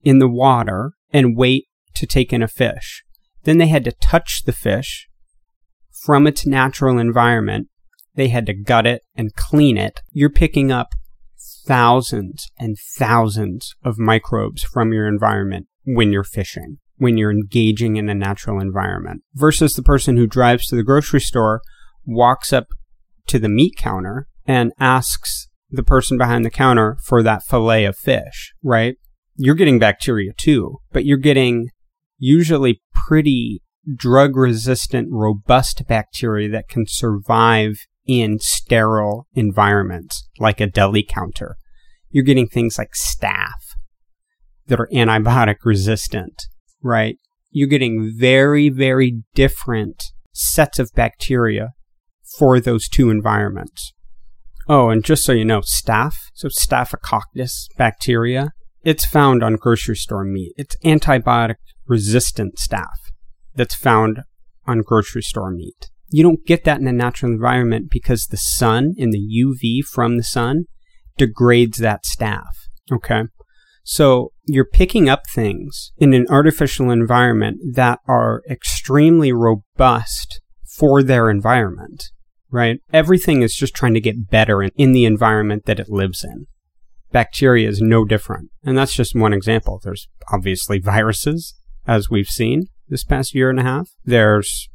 in 0.02 0.18
the 0.18 0.28
water, 0.28 0.92
and 1.12 1.36
wait 1.36 1.67
to 1.98 2.06
take 2.06 2.32
in 2.32 2.42
a 2.42 2.48
fish. 2.48 3.04
Then 3.44 3.58
they 3.58 3.68
had 3.68 3.84
to 3.84 3.92
touch 3.92 4.42
the 4.44 4.52
fish 4.52 5.08
from 6.04 6.26
its 6.26 6.46
natural 6.46 6.98
environment. 6.98 7.68
They 8.14 8.28
had 8.28 8.46
to 8.46 8.54
gut 8.54 8.86
it 8.86 9.02
and 9.14 9.34
clean 9.34 9.76
it. 9.76 10.00
You're 10.12 10.30
picking 10.30 10.72
up 10.72 10.94
thousands 11.66 12.50
and 12.58 12.76
thousands 12.96 13.74
of 13.84 13.98
microbes 13.98 14.62
from 14.62 14.92
your 14.92 15.06
environment 15.06 15.66
when 15.84 16.12
you're 16.12 16.24
fishing, 16.24 16.78
when 16.96 17.16
you're 17.16 17.30
engaging 17.30 17.96
in 17.96 18.08
a 18.08 18.14
natural 18.14 18.60
environment, 18.60 19.22
versus 19.34 19.74
the 19.74 19.82
person 19.82 20.16
who 20.16 20.26
drives 20.26 20.66
to 20.66 20.76
the 20.76 20.82
grocery 20.82 21.20
store, 21.20 21.60
walks 22.04 22.52
up 22.52 22.68
to 23.26 23.38
the 23.38 23.48
meat 23.48 23.76
counter, 23.76 24.26
and 24.46 24.72
asks 24.80 25.48
the 25.70 25.82
person 25.82 26.16
behind 26.16 26.44
the 26.44 26.50
counter 26.50 26.96
for 27.04 27.22
that 27.22 27.42
fillet 27.44 27.84
of 27.84 27.96
fish, 27.96 28.54
right? 28.62 28.96
You're 29.36 29.54
getting 29.54 29.78
bacteria 29.78 30.32
too, 30.36 30.78
but 30.90 31.04
you're 31.04 31.18
getting 31.18 31.68
usually 32.18 32.80
pretty 33.06 33.62
drug 33.94 34.36
resistant, 34.36 35.08
robust 35.10 35.86
bacteria 35.86 36.48
that 36.50 36.68
can 36.68 36.84
survive 36.86 37.78
in 38.06 38.38
sterile 38.38 39.26
environments 39.34 40.28
like 40.38 40.60
a 40.60 40.66
deli 40.66 41.02
counter. 41.02 41.56
You're 42.10 42.24
getting 42.24 42.48
things 42.48 42.78
like 42.78 42.92
staph 42.92 43.76
that 44.66 44.80
are 44.80 44.88
antibiotic 44.92 45.56
resistant, 45.64 46.46
right? 46.82 47.16
You're 47.50 47.68
getting 47.68 48.12
very, 48.16 48.68
very 48.68 49.22
different 49.34 50.04
sets 50.32 50.78
of 50.78 50.90
bacteria 50.94 51.70
for 52.38 52.60
those 52.60 52.88
two 52.88 53.10
environments. 53.10 53.92
Oh, 54.68 54.90
and 54.90 55.02
just 55.02 55.24
so 55.24 55.32
you 55.32 55.44
know, 55.44 55.60
staph, 55.60 56.16
so 56.34 56.48
staphylococcus 56.48 57.68
bacteria, 57.76 58.50
it's 58.88 59.04
found 59.04 59.44
on 59.44 59.56
grocery 59.56 59.94
store 59.94 60.24
meat. 60.24 60.54
It's 60.56 60.74
antibiotic 60.82 61.56
resistant 61.86 62.56
staph 62.56 63.12
that's 63.54 63.74
found 63.74 64.20
on 64.66 64.80
grocery 64.80 65.20
store 65.20 65.50
meat. 65.50 65.90
You 66.08 66.22
don't 66.22 66.46
get 66.46 66.64
that 66.64 66.80
in 66.80 66.88
a 66.88 66.92
natural 66.92 67.30
environment 67.30 67.90
because 67.90 68.28
the 68.28 68.38
sun 68.38 68.94
and 68.98 69.12
the 69.12 69.20
UV 69.20 69.84
from 69.84 70.16
the 70.16 70.22
sun 70.22 70.64
degrades 71.18 71.76
that 71.78 72.04
staph. 72.04 72.44
Okay. 72.90 73.24
So 73.84 74.32
you're 74.46 74.64
picking 74.64 75.06
up 75.06 75.24
things 75.28 75.92
in 75.98 76.14
an 76.14 76.26
artificial 76.30 76.90
environment 76.90 77.58
that 77.74 77.98
are 78.08 78.40
extremely 78.50 79.32
robust 79.32 80.40
for 80.78 81.02
their 81.02 81.28
environment, 81.28 82.04
right? 82.50 82.80
Everything 82.90 83.42
is 83.42 83.54
just 83.54 83.74
trying 83.74 83.92
to 83.92 84.00
get 84.00 84.30
better 84.30 84.62
in, 84.62 84.70
in 84.76 84.92
the 84.92 85.04
environment 85.04 85.66
that 85.66 85.78
it 85.78 85.90
lives 85.90 86.24
in. 86.24 86.46
Bacteria 87.12 87.68
is 87.68 87.80
no 87.80 88.04
different. 88.04 88.50
And 88.64 88.76
that's 88.76 88.94
just 88.94 89.14
one 89.14 89.32
example. 89.32 89.80
There's 89.82 90.08
obviously 90.32 90.78
viruses, 90.78 91.54
as 91.86 92.10
we've 92.10 92.28
seen 92.28 92.66
this 92.88 93.04
past 93.04 93.34
year 93.34 93.50
and 93.50 93.58
a 93.58 93.64
half. 93.64 93.88
There's 94.04 94.68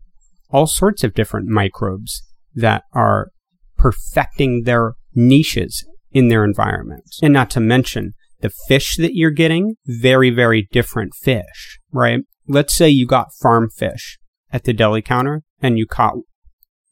all 0.49 0.67
sorts 0.67 1.03
of 1.03 1.13
different 1.13 1.47
microbes 1.47 2.23
that 2.55 2.83
are 2.93 3.29
perfecting 3.77 4.63
their 4.63 4.93
niches 5.13 5.85
in 6.11 6.27
their 6.27 6.45
environments. 6.45 7.19
And 7.21 7.33
not 7.33 7.49
to 7.51 7.59
mention 7.59 8.13
the 8.41 8.51
fish 8.67 8.97
that 8.97 9.15
you're 9.15 9.31
getting, 9.31 9.75
very, 9.85 10.29
very 10.29 10.67
different 10.71 11.13
fish, 11.15 11.79
right? 11.91 12.21
Let's 12.47 12.73
say 12.73 12.89
you 12.89 13.07
got 13.07 13.33
farm 13.41 13.69
fish 13.69 14.19
at 14.51 14.65
the 14.65 14.73
deli 14.73 15.01
counter 15.01 15.43
and 15.61 15.77
you 15.77 15.87
caught 15.87 16.15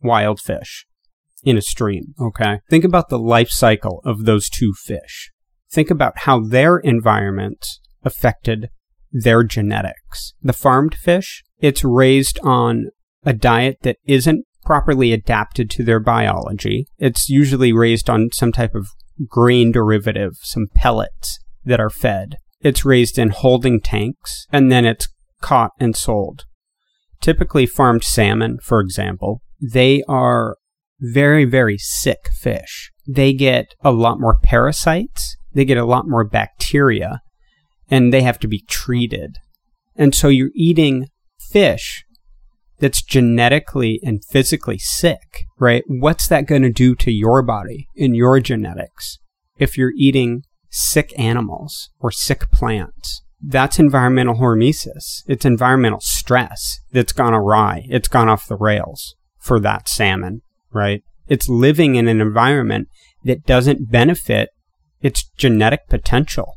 wild 0.02 0.40
fish 0.40 0.86
in 1.44 1.58
a 1.58 1.62
stream, 1.62 2.14
okay? 2.20 2.60
Think 2.70 2.84
about 2.84 3.10
the 3.10 3.20
life 3.20 3.50
cycle 3.50 4.02
of 4.06 4.26
those 4.26 4.50
two 4.50 4.74
fish. 4.74 5.32
Think 5.72 5.90
about 5.90 6.20
how 6.20 6.40
their 6.40 6.78
environment 6.78 7.66
affected 8.04 8.70
their 9.12 9.44
genetics. 9.44 10.34
The 10.42 10.54
farmed 10.54 10.96
fish, 10.96 11.44
it's 11.60 11.84
raised 11.84 12.40
on 12.44 12.88
a 13.26 13.34
diet 13.34 13.78
that 13.82 13.98
isn't 14.06 14.46
properly 14.64 15.12
adapted 15.12 15.70
to 15.72 15.84
their 15.84 16.00
biology. 16.00 16.86
It's 16.98 17.30
usually 17.30 17.74
raised 17.74 18.10
on 18.10 18.30
some 18.32 18.52
type 18.52 18.76
of 18.76 18.88
grain 19.28 19.72
derivative, 19.72 20.34
some 20.42 20.68
pellets 20.74 21.40
that 21.64 21.80
are 21.80 21.90
fed. 21.90 22.36
It's 22.62 22.86
raised 22.86 23.18
in 23.18 23.30
holding 23.30 23.82
tanks 23.82 24.46
and 24.52 24.72
then 24.72 24.86
it's 24.86 25.08
caught 25.42 25.72
and 25.80 25.96
sold. 25.96 26.46
Typically, 27.20 27.66
farmed 27.66 28.04
salmon, 28.04 28.58
for 28.64 28.80
example, 28.80 29.42
they 29.62 30.04
are 30.08 30.58
very, 31.01 31.46
very 31.46 31.77
sick 31.77 32.29
fish. 32.39 32.91
They 33.08 33.34
get 33.34 33.74
a 33.84 33.91
lot 33.91 34.20
more 34.20 34.38
parasites, 34.41 35.36
they 35.53 35.65
get 35.65 35.77
a 35.77 35.86
lot 35.86 36.08
more 36.08 36.24
bacteria, 36.24 37.22
and 37.89 38.13
they 38.13 38.22
have 38.22 38.39
to 38.39 38.48
be 38.48 38.63
treated. 38.67 39.38
And 39.96 40.15
so 40.15 40.29
you're 40.29 40.51
eating 40.55 41.08
fish 41.51 42.05
that's 42.79 43.03
genetically 43.03 44.00
and 44.03 44.24
physically 44.25 44.77
sick, 44.77 45.46
right? 45.60 45.84
What's 45.88 46.27
that 46.27 46.48
going 46.48 46.63
to 46.63 46.72
do 46.72 46.96
to 46.96 47.12
your 47.12 47.43
body 47.43 47.88
and 47.98 48.15
your 48.15 48.39
genetics 48.39 49.20
if 49.58 49.77
you're 49.77 49.93
eating 49.96 50.43
sick 50.70 51.13
animals 51.20 51.89
or 52.00 52.12
sick 52.12 52.50
plants? 52.51 53.22
That's 53.43 53.79
environmental 53.79 54.36
hormesis. 54.36 55.24
It's 55.27 55.46
environmental 55.46 56.00
stress 56.00 56.79
that's 56.91 57.13
gone 57.13 57.34
awry. 57.34 57.86
It's 57.89 58.08
gone 58.08 58.29
off 58.29 58.48
the 58.48 58.55
rails 58.55 59.15
for 59.39 59.60
that 59.60 59.89
salmon, 59.89 60.41
right? 60.74 61.04
It's 61.28 61.50
living 61.50 61.96
in 61.96 62.08
an 62.08 62.22
environment 62.22 62.88
that 63.24 63.46
doesn't 63.46 63.92
benefit 63.92 64.50
its 65.01 65.30
genetic 65.38 65.88
potential, 65.90 66.56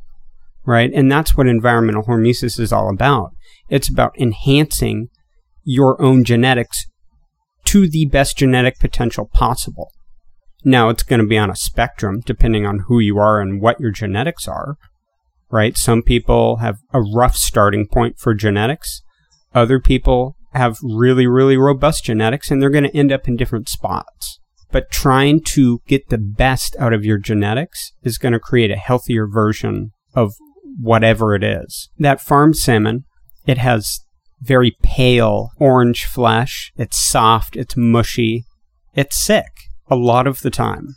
right? 0.64 0.90
And 0.92 1.10
that's 1.10 1.36
what 1.36 1.46
environmental 1.46 2.04
hormesis 2.04 2.58
is 2.58 2.72
all 2.72 2.90
about. 2.90 3.30
It's 3.68 3.88
about 3.88 4.18
enhancing 4.18 5.08
your 5.62 6.00
own 6.00 6.24
genetics 6.24 6.86
to 7.66 7.88
the 7.88 8.06
best 8.06 8.36
genetic 8.36 8.78
potential 8.78 9.28
possible. 9.32 9.90
Now, 10.64 10.88
it's 10.88 11.02
going 11.02 11.20
to 11.20 11.26
be 11.26 11.38
on 11.38 11.50
a 11.50 11.56
spectrum 11.56 12.20
depending 12.24 12.66
on 12.66 12.84
who 12.86 12.98
you 12.98 13.18
are 13.18 13.40
and 13.40 13.60
what 13.60 13.80
your 13.80 13.90
genetics 13.90 14.48
are, 14.48 14.76
right? 15.50 15.76
Some 15.76 16.02
people 16.02 16.56
have 16.56 16.78
a 16.92 17.00
rough 17.00 17.36
starting 17.36 17.86
point 17.86 18.18
for 18.18 18.34
genetics. 18.34 19.02
Other 19.54 19.78
people 19.78 20.36
have 20.54 20.78
really, 20.82 21.26
really 21.26 21.56
robust 21.56 22.04
genetics 22.04 22.50
and 22.50 22.60
they're 22.60 22.70
going 22.70 22.84
to 22.84 22.96
end 22.96 23.12
up 23.12 23.28
in 23.28 23.36
different 23.36 23.68
spots. 23.68 24.38
But 24.70 24.90
trying 24.90 25.42
to 25.48 25.80
get 25.86 26.08
the 26.08 26.18
best 26.18 26.76
out 26.78 26.92
of 26.92 27.04
your 27.04 27.18
genetics 27.18 27.92
is 28.02 28.18
going 28.18 28.32
to 28.32 28.40
create 28.40 28.70
a 28.70 28.76
healthier 28.76 29.26
version 29.26 29.92
of 30.14 30.34
whatever 30.80 31.34
it 31.34 31.44
is. 31.44 31.88
That 31.98 32.20
farm 32.20 32.54
salmon, 32.54 33.04
it 33.46 33.58
has 33.58 34.00
very 34.40 34.76
pale 34.82 35.50
orange 35.58 36.04
flesh. 36.04 36.72
It's 36.76 37.00
soft, 37.00 37.56
it's 37.56 37.76
mushy, 37.76 38.44
it's 38.94 39.16
sick 39.16 39.46
a 39.88 39.96
lot 39.96 40.26
of 40.26 40.40
the 40.40 40.50
time. 40.50 40.96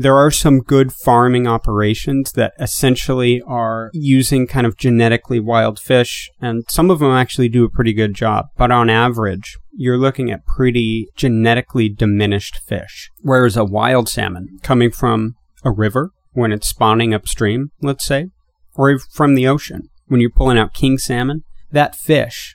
There 0.00 0.16
are 0.16 0.30
some 0.30 0.60
good 0.60 0.92
farming 0.92 1.48
operations 1.48 2.30
that 2.34 2.52
essentially 2.60 3.42
are 3.48 3.90
using 3.92 4.46
kind 4.46 4.64
of 4.64 4.76
genetically 4.76 5.40
wild 5.40 5.80
fish, 5.80 6.30
and 6.40 6.62
some 6.68 6.88
of 6.88 7.00
them 7.00 7.10
actually 7.10 7.48
do 7.48 7.64
a 7.64 7.68
pretty 7.68 7.92
good 7.92 8.14
job. 8.14 8.46
But 8.56 8.70
on 8.70 8.88
average, 8.88 9.58
you're 9.72 9.98
looking 9.98 10.30
at 10.30 10.46
pretty 10.46 11.08
genetically 11.16 11.88
diminished 11.88 12.60
fish. 12.64 13.10
Whereas 13.22 13.56
a 13.56 13.64
wild 13.64 14.08
salmon 14.08 14.60
coming 14.62 14.92
from 14.92 15.34
a 15.64 15.72
river 15.72 16.12
when 16.30 16.52
it's 16.52 16.68
spawning 16.68 17.12
upstream, 17.12 17.72
let's 17.82 18.06
say, 18.06 18.28
or 18.76 19.00
from 19.00 19.34
the 19.34 19.48
ocean, 19.48 19.88
when 20.06 20.20
you're 20.20 20.30
pulling 20.30 20.58
out 20.58 20.74
king 20.74 20.98
salmon, 20.98 21.42
that 21.72 21.96
fish 21.96 22.54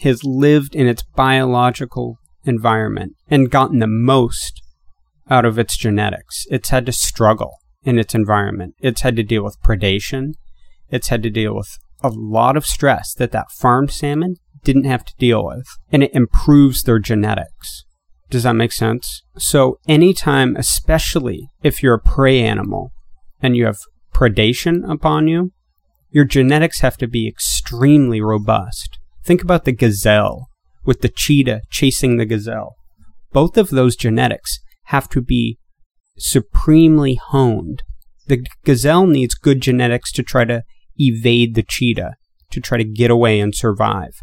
has 0.00 0.24
lived 0.24 0.74
in 0.74 0.88
its 0.88 1.04
biological 1.14 2.16
environment 2.42 3.12
and 3.30 3.48
gotten 3.48 3.78
the 3.78 3.86
most 3.86 4.60
out 5.30 5.44
of 5.44 5.58
its 5.58 5.76
genetics. 5.76 6.44
It's 6.50 6.70
had 6.70 6.84
to 6.86 6.92
struggle 6.92 7.58
in 7.82 7.98
its 7.98 8.14
environment. 8.14 8.74
It's 8.80 9.02
had 9.02 9.16
to 9.16 9.22
deal 9.22 9.44
with 9.44 9.62
predation. 9.62 10.32
It's 10.90 11.08
had 11.08 11.22
to 11.22 11.30
deal 11.30 11.54
with 11.54 11.78
a 12.02 12.08
lot 12.08 12.56
of 12.56 12.66
stress 12.66 13.14
that 13.14 13.32
that 13.32 13.50
farmed 13.50 13.92
salmon 13.92 14.36
didn't 14.64 14.84
have 14.84 15.04
to 15.04 15.14
deal 15.18 15.44
with. 15.44 15.66
And 15.92 16.02
it 16.02 16.14
improves 16.14 16.82
their 16.82 16.98
genetics. 16.98 17.84
Does 18.28 18.42
that 18.44 18.54
make 18.54 18.72
sense? 18.72 19.22
So 19.38 19.78
anytime, 19.88 20.56
especially 20.56 21.48
if 21.62 21.82
you're 21.82 21.94
a 21.94 22.00
prey 22.00 22.40
animal 22.40 22.92
and 23.42 23.56
you 23.56 23.66
have 23.66 23.78
predation 24.14 24.88
upon 24.88 25.28
you, 25.28 25.52
your 26.10 26.24
genetics 26.24 26.80
have 26.80 26.96
to 26.98 27.08
be 27.08 27.28
extremely 27.28 28.20
robust. 28.20 28.98
Think 29.24 29.42
about 29.42 29.64
the 29.64 29.72
gazelle 29.72 30.48
with 30.84 31.00
the 31.00 31.08
cheetah 31.08 31.62
chasing 31.70 32.16
the 32.16 32.26
gazelle. 32.26 32.74
Both 33.32 33.56
of 33.56 33.70
those 33.70 33.96
genetics 33.96 34.58
have 34.90 35.08
to 35.08 35.22
be 35.22 35.58
supremely 36.18 37.14
honed. 37.14 37.82
The 38.26 38.44
gazelle 38.64 39.06
needs 39.06 39.34
good 39.34 39.60
genetics 39.60 40.12
to 40.12 40.22
try 40.22 40.44
to 40.44 40.62
evade 40.96 41.54
the 41.54 41.62
cheetah, 41.62 42.14
to 42.50 42.60
try 42.60 42.78
to 42.78 42.84
get 42.84 43.10
away 43.10 43.40
and 43.40 43.54
survive. 43.54 44.20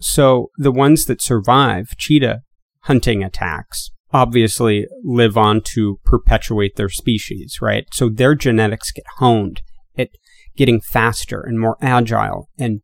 So 0.00 0.50
the 0.56 0.72
ones 0.72 1.06
that 1.06 1.20
survive 1.20 1.96
cheetah 1.96 2.42
hunting 2.84 3.22
attacks 3.22 3.90
obviously 4.12 4.86
live 5.02 5.36
on 5.36 5.60
to 5.74 5.98
perpetuate 6.04 6.76
their 6.76 6.88
species, 6.88 7.58
right? 7.60 7.86
So 7.92 8.08
their 8.08 8.34
genetics 8.34 8.92
get 8.92 9.04
honed 9.18 9.62
at 9.98 10.10
getting 10.56 10.80
faster 10.80 11.40
and 11.40 11.58
more 11.58 11.76
agile 11.80 12.48
and 12.58 12.82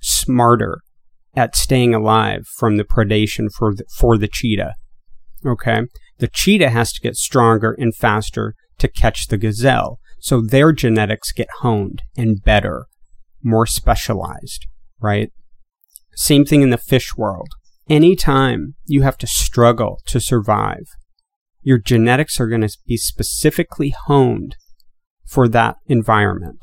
smarter 0.00 0.80
at 1.36 1.54
staying 1.54 1.94
alive 1.94 2.46
from 2.46 2.76
the 2.76 2.84
predation 2.84 3.48
for 3.52 3.74
the, 3.74 3.84
for 3.98 4.16
the 4.16 4.28
cheetah. 4.28 4.74
Okay? 5.44 5.82
The 6.20 6.28
cheetah 6.28 6.70
has 6.70 6.92
to 6.92 7.00
get 7.00 7.16
stronger 7.16 7.74
and 7.78 7.94
faster 7.94 8.54
to 8.78 8.88
catch 8.88 9.26
the 9.26 9.38
gazelle. 9.38 9.98
So 10.20 10.42
their 10.42 10.72
genetics 10.72 11.32
get 11.32 11.48
honed 11.60 12.02
and 12.16 12.42
better, 12.42 12.86
more 13.42 13.66
specialized, 13.66 14.66
right? 15.00 15.32
Same 16.14 16.44
thing 16.44 16.60
in 16.60 16.70
the 16.70 16.78
fish 16.78 17.16
world. 17.16 17.48
Anytime 17.88 18.74
you 18.84 19.02
have 19.02 19.16
to 19.18 19.26
struggle 19.26 19.98
to 20.06 20.20
survive, 20.20 20.84
your 21.62 21.78
genetics 21.78 22.38
are 22.38 22.48
going 22.48 22.60
to 22.60 22.78
be 22.86 22.98
specifically 22.98 23.94
honed 24.06 24.56
for 25.26 25.48
that 25.48 25.76
environment. 25.86 26.60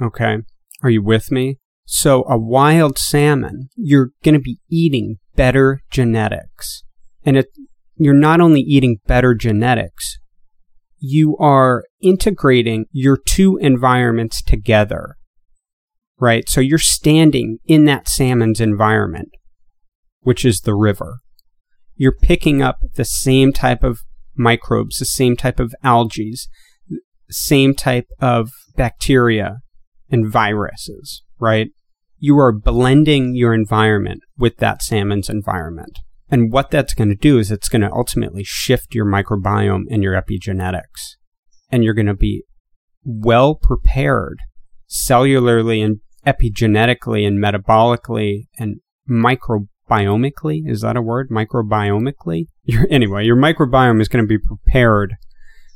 Okay? 0.00 0.38
Are 0.82 0.90
you 0.90 1.02
with 1.02 1.32
me? 1.32 1.58
So 1.84 2.24
a 2.28 2.38
wild 2.38 2.98
salmon, 2.98 3.68
you're 3.76 4.10
going 4.22 4.34
to 4.34 4.40
be 4.40 4.58
eating 4.70 5.16
better 5.34 5.80
genetics. 5.90 6.84
And 7.24 7.36
it, 7.36 7.46
you're 8.04 8.14
not 8.14 8.40
only 8.40 8.60
eating 8.60 8.98
better 9.06 9.34
genetics, 9.34 10.18
you 10.98 11.36
are 11.38 11.84
integrating 12.00 12.86
your 12.92 13.16
two 13.16 13.56
environments 13.58 14.42
together. 14.42 15.16
Right? 16.18 16.48
So 16.48 16.60
you're 16.60 16.78
standing 16.78 17.58
in 17.64 17.84
that 17.86 18.08
salmon's 18.08 18.60
environment, 18.60 19.30
which 20.20 20.44
is 20.44 20.60
the 20.60 20.74
river. 20.74 21.18
You're 21.96 22.16
picking 22.16 22.62
up 22.62 22.78
the 22.94 23.04
same 23.04 23.52
type 23.52 23.82
of 23.82 24.00
microbes, 24.36 24.98
the 24.98 25.04
same 25.04 25.36
type 25.36 25.58
of 25.58 25.74
algae, 25.82 26.34
same 27.28 27.74
type 27.74 28.06
of 28.20 28.50
bacteria 28.76 29.58
and 30.10 30.30
viruses, 30.30 31.22
right? 31.40 31.70
You 32.18 32.38
are 32.38 32.52
blending 32.52 33.34
your 33.34 33.52
environment 33.52 34.20
with 34.38 34.58
that 34.58 34.82
salmon's 34.82 35.28
environment. 35.28 35.98
And 36.32 36.50
what 36.50 36.70
that's 36.70 36.94
going 36.94 37.10
to 37.10 37.14
do 37.14 37.38
is 37.38 37.50
it's 37.50 37.68
going 37.68 37.82
to 37.82 37.92
ultimately 37.92 38.42
shift 38.42 38.94
your 38.94 39.04
microbiome 39.04 39.84
and 39.90 40.02
your 40.02 40.20
epigenetics. 40.20 41.16
And 41.70 41.84
you're 41.84 41.92
going 41.92 42.06
to 42.06 42.14
be 42.14 42.44
well 43.04 43.54
prepared 43.54 44.38
cellularly 44.88 45.84
and 45.84 46.00
epigenetically 46.26 47.26
and 47.26 47.38
metabolically 47.38 48.46
and 48.58 48.76
microbiomically. 49.08 50.66
Is 50.66 50.80
that 50.80 50.96
a 50.96 51.02
word? 51.02 51.28
Microbiomically? 51.28 52.46
Anyway, 52.90 53.26
your 53.26 53.36
microbiome 53.36 54.00
is 54.00 54.08
going 54.08 54.24
to 54.24 54.28
be 54.28 54.38
prepared 54.38 55.16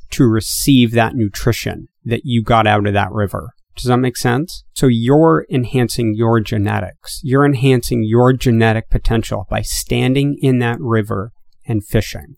to 0.09 0.23
receive 0.23 0.91
that 0.93 1.13
nutrition 1.13 1.87
that 2.03 2.21
you 2.23 2.41
got 2.41 2.65
out 2.65 2.87
of 2.87 2.93
that 2.93 3.11
river. 3.11 3.51
Does 3.77 3.85
that 3.85 3.97
make 3.97 4.17
sense? 4.17 4.63
So 4.73 4.87
you're 4.87 5.45
enhancing 5.49 6.15
your 6.15 6.39
genetics. 6.39 7.21
You're 7.23 7.45
enhancing 7.45 8.03
your 8.03 8.33
genetic 8.33 8.89
potential 8.89 9.45
by 9.49 9.61
standing 9.61 10.37
in 10.41 10.59
that 10.59 10.79
river 10.79 11.31
and 11.65 11.85
fishing. 11.85 12.35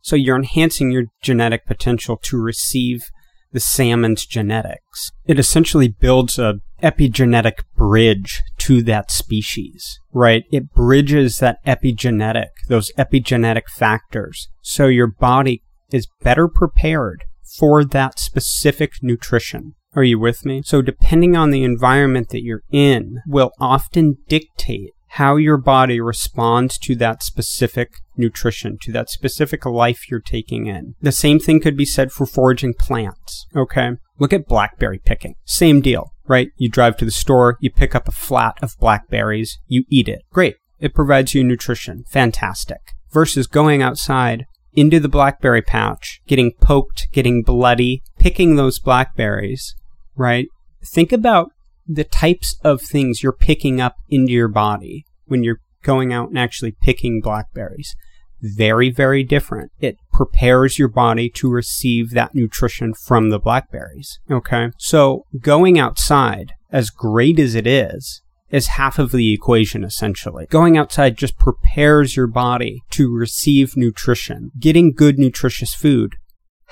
So 0.00 0.16
you're 0.16 0.36
enhancing 0.36 0.90
your 0.90 1.04
genetic 1.22 1.64
potential 1.66 2.16
to 2.24 2.36
receive 2.36 3.04
the 3.52 3.60
salmon's 3.60 4.26
genetics. 4.26 5.12
It 5.24 5.38
essentially 5.38 5.88
builds 5.88 6.38
a 6.38 6.54
epigenetic 6.82 7.62
bridge 7.76 8.42
to 8.58 8.82
that 8.82 9.10
species, 9.10 10.00
right? 10.12 10.44
It 10.50 10.72
bridges 10.72 11.38
that 11.38 11.64
epigenetic, 11.64 12.48
those 12.68 12.90
epigenetic 12.98 13.68
factors. 13.68 14.48
So 14.62 14.86
your 14.86 15.06
body 15.06 15.62
is 15.92 16.08
better 16.22 16.48
prepared 16.48 17.24
for 17.58 17.84
that 17.84 18.18
specific 18.18 18.94
nutrition. 19.02 19.74
Are 19.94 20.04
you 20.04 20.18
with 20.18 20.44
me? 20.44 20.62
So 20.64 20.80
depending 20.80 21.36
on 21.36 21.50
the 21.50 21.64
environment 21.64 22.30
that 22.30 22.42
you're 22.42 22.62
in 22.70 23.18
will 23.26 23.52
often 23.60 24.16
dictate 24.28 24.90
how 25.12 25.36
your 25.36 25.58
body 25.58 26.00
responds 26.00 26.78
to 26.78 26.96
that 26.96 27.22
specific 27.22 27.90
nutrition, 28.16 28.78
to 28.80 28.90
that 28.92 29.10
specific 29.10 29.66
life 29.66 30.10
you're 30.10 30.20
taking 30.20 30.66
in. 30.66 30.94
The 31.02 31.12
same 31.12 31.38
thing 31.38 31.60
could 31.60 31.76
be 31.76 31.84
said 31.84 32.12
for 32.12 32.24
foraging 32.24 32.72
plants. 32.78 33.46
Okay. 33.54 33.90
Look 34.18 34.32
at 34.32 34.46
blackberry 34.46 35.00
picking. 35.04 35.34
Same 35.44 35.82
deal, 35.82 36.12
right? 36.26 36.48
You 36.56 36.70
drive 36.70 36.96
to 36.96 37.04
the 37.04 37.10
store, 37.10 37.58
you 37.60 37.70
pick 37.70 37.94
up 37.94 38.08
a 38.08 38.12
flat 38.12 38.54
of 38.62 38.78
blackberries, 38.80 39.58
you 39.66 39.84
eat 39.90 40.08
it. 40.08 40.22
Great. 40.32 40.56
It 40.80 40.94
provides 40.94 41.34
you 41.34 41.44
nutrition. 41.44 42.04
Fantastic. 42.08 42.80
Versus 43.10 43.46
going 43.46 43.82
outside 43.82 44.46
into 44.72 44.98
the 44.98 45.08
blackberry 45.08 45.60
patch, 45.60 46.20
getting 46.26 46.52
poked, 46.58 47.08
getting 47.12 47.42
bloody, 47.42 48.02
picking 48.18 48.56
those 48.56 48.78
blackberries, 48.78 49.74
right? 50.16 50.46
Think 50.84 51.12
about 51.12 51.50
the 51.86 52.04
types 52.04 52.56
of 52.62 52.80
things 52.80 53.22
you're 53.22 53.32
picking 53.32 53.80
up 53.80 53.96
into 54.08 54.32
your 54.32 54.48
body 54.48 55.04
when 55.26 55.42
you're 55.42 55.60
going 55.82 56.12
out 56.12 56.28
and 56.28 56.38
actually 56.38 56.72
picking 56.80 57.20
blackberries. 57.20 57.94
Very, 58.40 58.90
very 58.90 59.22
different. 59.22 59.70
It 59.80 59.96
prepares 60.12 60.78
your 60.78 60.88
body 60.88 61.28
to 61.30 61.50
receive 61.50 62.10
that 62.10 62.34
nutrition 62.34 62.92
from 62.94 63.30
the 63.30 63.38
blackberries. 63.38 64.18
Okay. 64.30 64.70
So 64.78 65.24
going 65.40 65.78
outside, 65.78 66.52
as 66.70 66.90
great 66.90 67.38
as 67.38 67.54
it 67.54 67.66
is, 67.66 68.20
is 68.50 68.66
half 68.68 68.98
of 68.98 69.12
the 69.12 69.32
equation 69.32 69.82
essentially. 69.82 70.46
Going 70.50 70.76
outside 70.76 71.16
just 71.16 71.38
prepares 71.38 72.16
your 72.16 72.26
body 72.26 72.82
to 72.90 73.12
receive 73.12 73.76
nutrition. 73.76 74.50
Getting 74.58 74.92
good 74.92 75.18
nutritious 75.18 75.74
food 75.74 76.16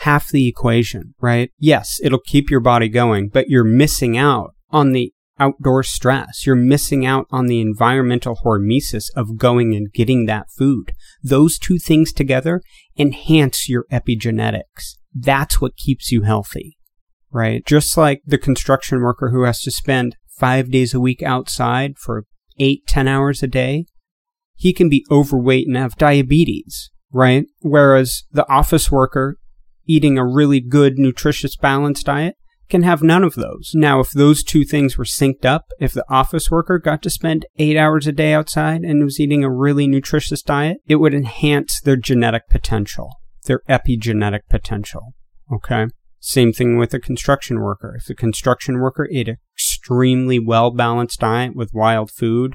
half 0.01 0.29
the 0.29 0.49
equation, 0.49 1.15
right? 1.21 1.51
Yes, 1.59 1.99
it'll 2.03 2.21
keep 2.25 2.51
your 2.51 2.61
body 2.61 2.89
going, 2.89 3.29
but 3.29 3.49
you're 3.49 3.65
missing 3.65 4.17
out 4.17 4.55
on 4.71 4.93
the 4.93 5.13
outdoor 5.39 5.83
stress. 5.83 6.47
You're 6.47 6.57
missing 6.57 7.05
out 7.05 7.27
on 7.31 7.47
the 7.47 7.61
environmental 7.61 8.37
hormesis 8.45 9.07
of 9.15 9.37
going 9.37 9.75
and 9.75 9.93
getting 9.93 10.27
that 10.27 10.47
food. 10.57 10.93
Those 11.23 11.59
two 11.59 11.79
things 11.79 12.13
together 12.13 12.63
enhance 12.99 13.69
your 13.69 13.85
epigenetics. 13.93 14.97
That's 15.15 15.61
what 15.61 15.77
keeps 15.77 16.11
you 16.11 16.23
healthy, 16.23 16.77
right? 17.31 17.65
Just 17.67 17.97
like 17.97 18.23
the 18.25 18.39
construction 18.39 19.01
worker 19.01 19.31
who 19.31 19.43
has 19.43 19.61
to 19.63 19.71
spend 19.71 20.17
five 20.39 20.71
days 20.71 20.95
a 20.95 21.01
week 21.01 21.23
outside 21.23 21.99
for 21.99 22.25
eight, 22.59 22.87
ten 22.87 23.07
hours 23.07 23.43
a 23.43 23.47
day, 23.47 23.85
he 24.55 24.73
can 24.73 24.89
be 24.89 25.05
overweight 25.11 25.67
and 25.67 25.77
have 25.77 25.97
diabetes, 25.97 26.91
right? 27.13 27.45
Whereas 27.61 28.25
the 28.31 28.49
office 28.51 28.91
worker 28.91 29.37
eating 29.91 30.17
a 30.19 30.27
really 30.27 30.61
good, 30.61 30.99
nutritious, 30.99 31.57
balanced 31.57 32.07
diet 32.07 32.37
can 32.69 32.83
have 32.85 33.03
none 33.03 33.25
of 33.25 33.35
those. 33.35 33.73
Now, 33.75 33.99
if 33.99 34.13
those 34.13 34.45
two 34.45 34.65
things 34.65 34.97
were 34.97 35.05
synced 35.05 35.45
up, 35.45 35.67
if 35.81 35.93
the 35.93 36.05
office 36.09 36.51
worker 36.51 36.79
got 36.79 37.03
to 37.03 37.11
spend 37.11 37.45
eight 37.59 37.77
hours 37.77 38.07
a 38.07 38.13
day 38.13 38.33
outside 38.33 38.83
and 38.83 39.03
was 39.03 39.19
eating 39.19 39.43
a 39.43 39.51
really 39.51 39.89
nutritious 39.89 40.43
diet, 40.43 40.79
it 40.87 40.97
would 40.97 41.13
enhance 41.13 41.81
their 41.81 41.97
genetic 41.97 42.49
potential, 42.49 43.11
their 43.47 43.63
epigenetic 43.69 44.43
potential. 44.49 45.15
Okay. 45.53 45.87
Same 46.21 46.53
thing 46.53 46.77
with 46.77 46.95
a 46.95 47.01
construction 47.01 47.61
worker. 47.61 47.97
If 47.99 48.09
a 48.09 48.15
construction 48.15 48.79
worker 48.79 49.09
ate 49.11 49.29
an 49.29 49.39
extremely 49.57 50.39
well 50.39 50.71
balanced 50.71 51.21
diet 51.21 51.57
with 51.57 51.75
wild 51.75 52.11
food 52.11 52.55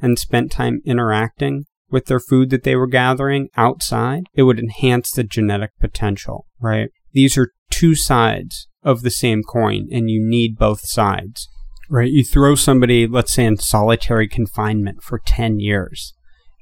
and 0.00 0.18
spent 0.18 0.52
time 0.52 0.80
interacting 0.84 1.64
with 1.94 2.06
their 2.06 2.18
food 2.18 2.50
that 2.50 2.64
they 2.64 2.74
were 2.74 2.88
gathering 2.88 3.48
outside, 3.56 4.24
it 4.34 4.42
would 4.42 4.58
enhance 4.58 5.12
the 5.12 5.22
genetic 5.22 5.70
potential, 5.80 6.44
right? 6.60 6.90
These 7.12 7.38
are 7.38 7.52
two 7.70 7.94
sides 7.94 8.66
of 8.82 9.02
the 9.02 9.10
same 9.10 9.44
coin 9.44 9.86
and 9.92 10.10
you 10.10 10.20
need 10.20 10.58
both 10.58 10.80
sides, 10.80 11.48
right? 11.88 12.10
You 12.10 12.24
throw 12.24 12.56
somebody, 12.56 13.06
let's 13.06 13.32
say 13.32 13.44
in 13.44 13.58
solitary 13.58 14.26
confinement 14.26 15.04
for 15.04 15.20
10 15.24 15.60
years 15.60 16.12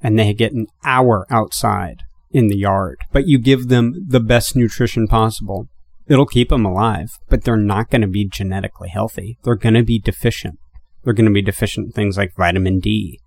and 0.02 0.18
they 0.18 0.34
get 0.34 0.52
an 0.52 0.66
hour 0.84 1.26
outside 1.30 2.02
in 2.30 2.48
the 2.48 2.58
yard, 2.58 2.98
but 3.10 3.26
you 3.26 3.38
give 3.38 3.68
them 3.68 3.94
the 4.06 4.20
best 4.20 4.54
nutrition 4.54 5.08
possible. 5.08 5.66
It'll 6.08 6.26
keep 6.26 6.50
them 6.50 6.66
alive, 6.66 7.08
but 7.30 7.44
they're 7.44 7.56
not 7.56 7.88
going 7.88 8.02
to 8.02 8.06
be 8.06 8.28
genetically 8.28 8.90
healthy. 8.90 9.38
They're 9.44 9.54
going 9.54 9.74
to 9.74 9.82
be 9.82 9.98
deficient. 9.98 10.58
They're 11.04 11.14
going 11.14 11.24
to 11.24 11.32
be 11.32 11.40
deficient 11.40 11.86
in 11.86 11.92
things 11.92 12.18
like 12.18 12.36
vitamin 12.36 12.80
D. 12.80 13.18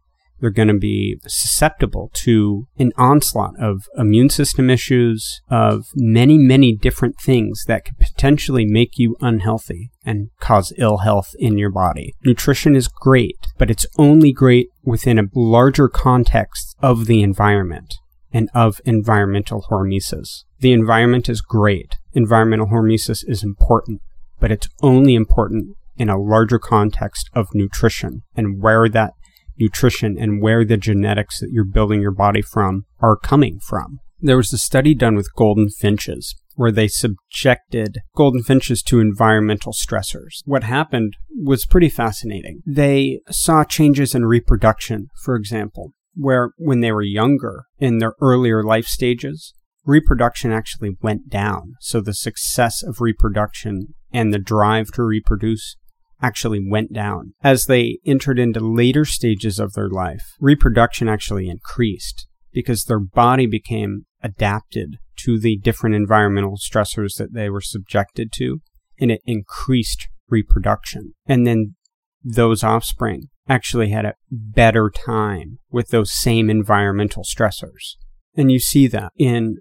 They're 0.45 0.51
going 0.51 0.67
to 0.67 0.77
be 0.77 1.17
susceptible 1.25 2.11
to 2.13 2.67
an 2.77 2.91
onslaught 2.97 3.59
of 3.59 3.87
immune 3.97 4.29
system 4.29 4.69
issues, 4.69 5.41
of 5.49 5.87
many, 5.95 6.37
many 6.37 6.75
different 6.75 7.15
things 7.19 7.63
that 7.65 7.83
could 7.83 7.97
potentially 7.97 8.63
make 8.63 8.99
you 8.99 9.15
unhealthy 9.21 9.89
and 10.05 10.29
cause 10.39 10.71
ill 10.77 10.97
health 10.97 11.31
in 11.39 11.57
your 11.57 11.71
body. 11.71 12.13
Nutrition 12.23 12.75
is 12.75 12.87
great, 12.87 13.39
but 13.57 13.71
it's 13.71 13.87
only 13.97 14.31
great 14.31 14.67
within 14.83 15.17
a 15.17 15.29
larger 15.33 15.89
context 15.89 16.75
of 16.79 17.07
the 17.07 17.23
environment 17.23 17.95
and 18.31 18.47
of 18.53 18.79
environmental 18.85 19.65
hormesis. 19.71 20.43
The 20.59 20.73
environment 20.73 21.27
is 21.27 21.41
great. 21.41 21.95
Environmental 22.13 22.67
hormesis 22.67 23.23
is 23.27 23.41
important, 23.41 23.99
but 24.39 24.51
it's 24.51 24.69
only 24.83 25.15
important 25.15 25.75
in 25.97 26.07
a 26.07 26.21
larger 26.21 26.59
context 26.59 27.31
of 27.33 27.47
nutrition 27.55 28.21
and 28.35 28.61
where 28.61 28.87
that 28.87 29.13
nutrition 29.57 30.17
and 30.17 30.41
where 30.41 30.65
the 30.65 30.77
genetics 30.77 31.39
that 31.39 31.51
you're 31.51 31.65
building 31.65 32.01
your 32.01 32.11
body 32.11 32.41
from 32.41 32.85
are 32.99 33.15
coming 33.15 33.59
from. 33.59 33.99
There 34.19 34.37
was 34.37 34.53
a 34.53 34.57
study 34.57 34.93
done 34.95 35.15
with 35.15 35.33
golden 35.35 35.69
finches 35.69 36.35
where 36.55 36.71
they 36.71 36.87
subjected 36.87 37.99
golden 38.15 38.41
finches 38.41 38.81
to 38.83 39.01
environmental 39.01 39.73
stressors. 39.73 40.41
What 40.45 40.63
happened 40.63 41.13
was 41.43 41.65
pretty 41.65 41.89
fascinating. 41.89 42.61
They 42.65 43.19
saw 43.29 43.65
changes 43.65 44.15
in 44.15 44.25
reproduction, 44.25 45.09
for 45.23 45.35
example 45.35 45.91
where 46.15 46.51
when 46.57 46.79
they 46.79 46.91
were 46.91 47.01
younger 47.01 47.65
in 47.77 47.99
their 47.99 48.13
earlier 48.21 48.63
life 48.63 48.87
stages, 48.87 49.53
reproduction 49.85 50.51
actually 50.51 50.97
went 51.01 51.29
down. 51.29 51.73
So 51.79 52.01
the 52.01 52.13
success 52.13 52.81
of 52.81 53.01
reproduction 53.01 53.93
and 54.11 54.33
the 54.33 54.39
drive 54.39 54.91
to 54.93 55.03
reproduce 55.03 55.75
actually 56.21 56.65
went 56.65 56.93
down. 56.93 57.33
As 57.43 57.65
they 57.65 57.99
entered 58.05 58.39
into 58.39 58.59
later 58.59 59.05
stages 59.05 59.59
of 59.59 59.73
their 59.73 59.89
life, 59.89 60.23
reproduction 60.39 61.09
actually 61.09 61.49
increased 61.49 62.27
because 62.53 62.83
their 62.83 62.99
body 62.99 63.45
became 63.45 64.05
adapted 64.23 64.97
to 65.17 65.39
the 65.39 65.57
different 65.57 65.95
environmental 65.95 66.57
stressors 66.57 67.15
that 67.17 67.33
they 67.33 67.49
were 67.49 67.61
subjected 67.61 68.31
to, 68.33 68.61
and 68.99 69.11
it 69.11 69.21
increased 69.25 70.07
reproduction. 70.29 71.13
And 71.25 71.45
then 71.45 71.75
those 72.23 72.63
offspring 72.63 73.29
actually 73.47 73.89
had 73.89 74.05
a 74.05 74.15
better 74.31 74.89
time 74.89 75.59
with 75.69 75.89
those 75.89 76.11
same 76.11 76.49
environmental 76.49 77.23
stressors. 77.23 77.95
And 78.35 78.51
you 78.51 78.59
see 78.59 78.87
that 78.87 79.11
in 79.17 79.57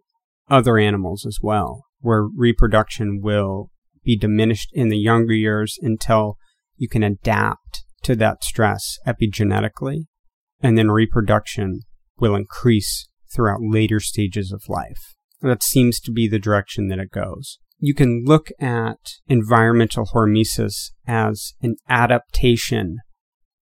other 0.49 0.79
animals 0.79 1.27
as 1.27 1.39
well, 1.43 1.85
where 2.01 2.25
reproduction 2.25 3.21
will 3.23 3.71
be 4.03 4.17
diminished 4.17 4.71
in 4.73 4.89
the 4.89 4.99
younger 4.99 5.35
years 5.35 5.79
until 5.81 6.37
you 6.77 6.89
can 6.89 7.03
adapt 7.03 7.85
to 8.03 8.17
that 8.17 8.45
stress 8.45 8.99
epigenetically, 9.07 10.05
and 10.61 10.77
then 10.77 10.91
reproduction 10.91 11.81
will 12.19 12.35
increase 12.35 13.09
throughout 13.35 13.61
later 13.61 14.01
stages 14.01 14.53
of 14.53 14.63
life. 14.69 15.15
That 15.41 15.63
seems 15.63 16.01
to 16.01 16.13
be 16.13 16.29
the 16.29 16.39
direction 16.39 16.89
that 16.89 16.99
it 16.99 17.11
goes. 17.11 17.59
You 17.79 17.95
can 17.95 18.25
look 18.25 18.49
at 18.61 18.99
environmental 19.27 20.07
hormesis 20.15 20.93
as 21.07 21.53
an 21.61 21.77
adaptation 21.89 22.99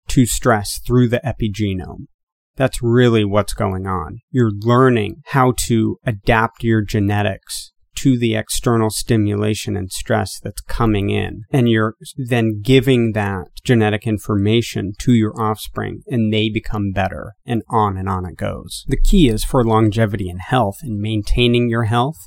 to 0.10 0.26
stress 0.26 0.80
through 0.86 1.08
the 1.08 1.22
epigenome. 1.26 2.08
That's 2.56 2.84
really 2.84 3.24
what's 3.24 3.54
going 3.54 3.88
on. 3.88 4.20
You're 4.30 4.52
learning 4.52 5.22
how 5.28 5.54
to 5.68 5.98
adapt 6.06 6.64
your 6.64 6.82
genetics 6.82 7.71
to 8.02 8.18
the 8.18 8.36
external 8.36 8.90
stimulation 8.90 9.78
and 9.78 9.92
stress 9.92 10.40
that's 10.40 10.62
coming 10.62 11.12
in. 11.12 11.44
And 11.52 11.70
you're 11.70 11.96
then 12.18 12.62
giving 12.64 13.12
that 13.12 13.50
genetic 13.64 14.08
information 14.08 14.94
to 15.02 15.14
your 15.14 15.40
offspring 15.40 16.02
and 16.08 16.34
they 16.34 16.50
become 16.50 16.94
better 16.94 17.34
and 17.46 17.62
on 17.70 17.98
and 17.98 18.10
on 18.10 18.26
it 18.26 18.38
goes. 18.38 18.86
The 18.88 19.00
key 19.00 19.30
is 19.30 19.44
for 19.44 19.64
longevity 19.64 20.30
and 20.30 20.42
health 20.42 20.78
and 20.82 21.00
maintaining 21.00 21.70
your 21.70 21.84
health, 21.84 22.18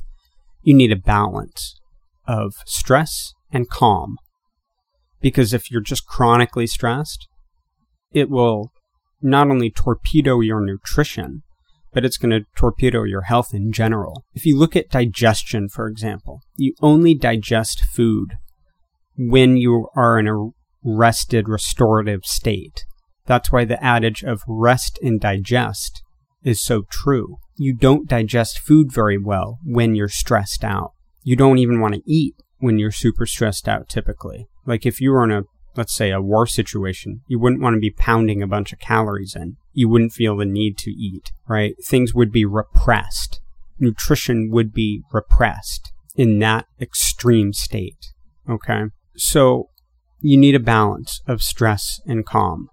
you 0.63 0.75
need 0.75 0.93
a 0.93 0.97
balance 0.97 1.75
of 2.29 2.55
stress 2.67 3.33
and 3.51 3.69
calm. 3.69 4.17
Because 5.21 5.53
if 5.53 5.73
you're 5.73 5.81
just 5.81 6.07
chronically 6.07 6.69
stressed, 6.69 7.27
it 8.13 8.31
will 8.31 8.71
not 9.21 9.51
only 9.51 9.71
torpedo 9.71 10.39
your 10.39 10.65
nutrition, 10.65 11.43
but 11.95 12.05
it's 12.05 12.19
going 12.19 12.31
to 12.31 12.45
torpedo 12.57 13.05
your 13.05 13.23
health 13.23 13.55
in 13.55 13.73
general. 13.73 14.25
If 14.35 14.45
you 14.45 14.59
look 14.59 14.77
at 14.77 14.91
digestion, 14.91 15.69
for 15.69 15.87
example, 15.87 16.41
you 16.57 16.75
only 16.83 17.15
digest 17.15 17.83
food 17.85 18.35
when 19.17 19.57
you 19.57 19.89
are 19.95 20.19
in 20.19 20.27
a 20.27 20.51
rested, 20.83 21.49
restorative 21.49 22.25
state. 22.25 22.85
That's 23.27 23.51
why 23.51 23.65
the 23.65 23.83
adage 23.83 24.23
of 24.23 24.43
rest 24.47 24.99
and 25.03 25.21
digest 25.21 26.03
is 26.43 26.61
so 26.61 26.83
true. 26.91 27.37
You 27.57 27.75
don't 27.75 28.09
digest 28.09 28.59
food 28.59 28.93
very 28.93 29.17
well 29.17 29.59
when 29.65 29.95
you're 29.95 30.09
stressed 30.09 30.65
out. 30.65 30.91
You 31.23 31.37
don't 31.37 31.59
even 31.59 31.81
want 31.81 31.95
to 31.95 32.03
eat 32.07 32.35
when 32.59 32.79
you're 32.79 32.91
super 32.91 33.25
stressed 33.25 33.69
out 33.69 33.89
typically. 33.89 34.47
Like 34.67 34.85
if 34.85 35.01
you 35.01 35.13
were 35.13 35.25
in 35.25 35.31
a 35.31 35.45
let's 35.77 35.95
say 35.95 36.11
a 36.11 36.21
war 36.21 36.47
situation, 36.47 37.21
you 37.27 37.39
wouldn't 37.39 37.63
want 37.63 37.75
to 37.75 37.81
be 37.81 37.91
pounding 37.91 38.43
a 38.43 38.47
bunch 38.47 38.73
of 38.73 38.79
calories 38.79 39.35
in. 39.35 39.57
You 39.73 39.89
wouldn't 39.89 40.13
feel 40.13 40.37
the 40.37 40.45
need 40.45 40.79
to 40.79 40.91
eat, 40.91 41.33
right? 41.49 41.75
Things 41.85 42.15
would 42.15 42.33
be 42.33 42.45
repressed. 42.45 43.41
Nutrition 43.79 44.51
would 44.51 44.73
be 44.73 45.03
repressed 45.13 45.93
in 46.15 46.39
that 46.39 46.67
extreme 46.81 47.53
state. 47.53 48.13
Okay. 48.49 48.85
So 49.17 49.71
you 50.21 50.37
need 50.37 50.55
a 50.55 50.61
balance 50.61 51.21
of 51.27 51.43
stress 51.43 52.01
and 52.07 52.25
calm, 52.25 52.69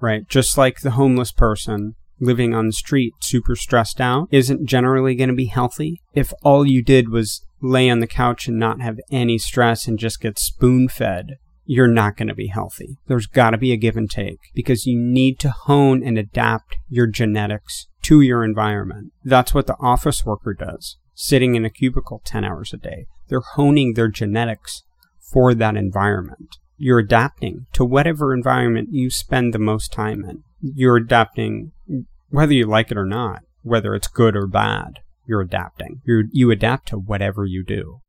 right? 0.00 0.26
Just 0.28 0.56
like 0.56 0.80
the 0.80 0.92
homeless 0.92 1.32
person 1.32 1.94
living 2.18 2.54
on 2.54 2.66
the 2.66 2.72
street 2.72 3.12
super 3.20 3.54
stressed 3.54 4.00
out 4.00 4.28
isn't 4.30 4.66
generally 4.66 5.14
going 5.14 5.28
to 5.28 5.34
be 5.34 5.46
healthy. 5.46 6.00
If 6.14 6.32
all 6.42 6.66
you 6.66 6.82
did 6.82 7.10
was 7.10 7.42
lay 7.60 7.90
on 7.90 8.00
the 8.00 8.06
couch 8.06 8.48
and 8.48 8.58
not 8.58 8.80
have 8.80 8.98
any 9.10 9.38
stress 9.38 9.86
and 9.86 9.98
just 9.98 10.20
get 10.20 10.38
spoon 10.38 10.88
fed 10.88 11.36
you're 11.66 11.88
not 11.88 12.16
going 12.16 12.28
to 12.28 12.34
be 12.34 12.46
healthy. 12.46 12.96
There's 13.06 13.26
got 13.26 13.50
to 13.50 13.58
be 13.58 13.72
a 13.72 13.76
give 13.76 13.96
and 13.96 14.10
take 14.10 14.38
because 14.54 14.86
you 14.86 14.98
need 14.98 15.38
to 15.40 15.50
hone 15.50 16.02
and 16.02 16.16
adapt 16.16 16.76
your 16.88 17.06
genetics 17.06 17.88
to 18.02 18.20
your 18.20 18.44
environment. 18.44 19.12
That's 19.24 19.52
what 19.52 19.66
the 19.66 19.76
office 19.80 20.24
worker 20.24 20.54
does, 20.54 20.96
sitting 21.14 21.56
in 21.56 21.64
a 21.64 21.70
cubicle 21.70 22.22
10 22.24 22.44
hours 22.44 22.72
a 22.72 22.76
day. 22.76 23.06
They're 23.28 23.40
honing 23.40 23.94
their 23.94 24.08
genetics 24.08 24.82
for 25.20 25.54
that 25.54 25.76
environment. 25.76 26.56
You're 26.78 27.00
adapting 27.00 27.66
to 27.72 27.84
whatever 27.84 28.32
environment 28.32 28.90
you 28.92 29.10
spend 29.10 29.52
the 29.52 29.58
most 29.58 29.92
time 29.92 30.24
in. 30.24 30.44
You're 30.60 30.96
adapting 30.96 31.72
whether 32.28 32.52
you 32.52 32.66
like 32.66 32.90
it 32.90 32.98
or 32.98 33.06
not, 33.06 33.42
whether 33.62 33.94
it's 33.94 34.08
good 34.08 34.36
or 34.36 34.46
bad. 34.46 35.00
You're 35.26 35.40
adapting. 35.40 36.02
you 36.04 36.28
you 36.30 36.52
adapt 36.52 36.88
to 36.88 36.98
whatever 36.98 37.44
you 37.44 37.64
do. 37.64 38.00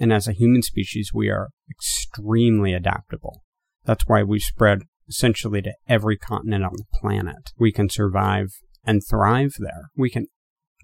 And 0.00 0.12
as 0.12 0.26
a 0.26 0.32
human 0.32 0.62
species, 0.62 1.12
we 1.14 1.28
are 1.28 1.50
extremely 1.70 2.72
adaptable. 2.72 3.44
That's 3.84 4.04
why 4.06 4.22
we 4.22 4.40
spread 4.40 4.80
essentially 5.08 5.60
to 5.62 5.74
every 5.88 6.16
continent 6.16 6.64
on 6.64 6.72
the 6.74 6.84
planet. 7.00 7.52
We 7.58 7.70
can 7.70 7.90
survive 7.90 8.48
and 8.84 9.02
thrive 9.08 9.52
there. 9.58 9.90
We 9.94 10.08
can 10.08 10.26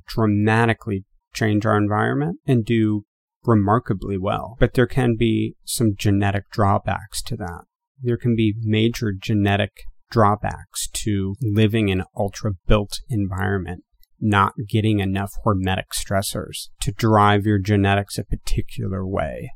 dramatically 0.07 1.05
change 1.33 1.64
our 1.64 1.79
environment 1.79 2.40
and 2.46 2.64
do 2.64 3.05
remarkably 3.44 4.18
well. 4.18 4.57
But 4.61 4.74
there 4.74 4.87
can 4.87 5.16
be 5.16 5.55
some 5.64 5.94
genetic 5.96 6.44
drawbacks 6.50 7.22
to 7.22 7.37
that. 7.37 7.62
There 8.02 8.18
can 8.18 8.37
be 8.37 8.55
major 8.61 9.12
genetic 9.18 9.72
drawbacks 10.11 10.88
to 10.88 11.37
living 11.40 11.88
in 11.88 12.05
ultra 12.16 12.52
built 12.66 13.00
environment 13.09 13.85
not 14.20 14.55
getting 14.68 15.00
enough 15.00 15.33
hormetic 15.44 15.90
stressors 15.92 16.68
to 16.81 16.92
drive 16.92 17.44
your 17.44 17.59
genetics 17.59 18.18
a 18.18 18.24
particular 18.24 19.07
way. 19.07 19.50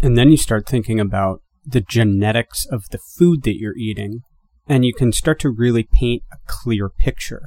And 0.00 0.16
then 0.16 0.30
you 0.30 0.36
start 0.36 0.66
thinking 0.66 1.00
about 1.00 1.42
the 1.66 1.80
genetics 1.80 2.64
of 2.66 2.84
the 2.90 2.98
food 2.98 3.42
that 3.42 3.58
you're 3.58 3.76
eating, 3.76 4.20
and 4.66 4.84
you 4.84 4.94
can 4.94 5.12
start 5.12 5.38
to 5.40 5.50
really 5.50 5.82
paint 5.82 6.22
a 6.32 6.36
clear 6.46 6.88
picture. 6.88 7.42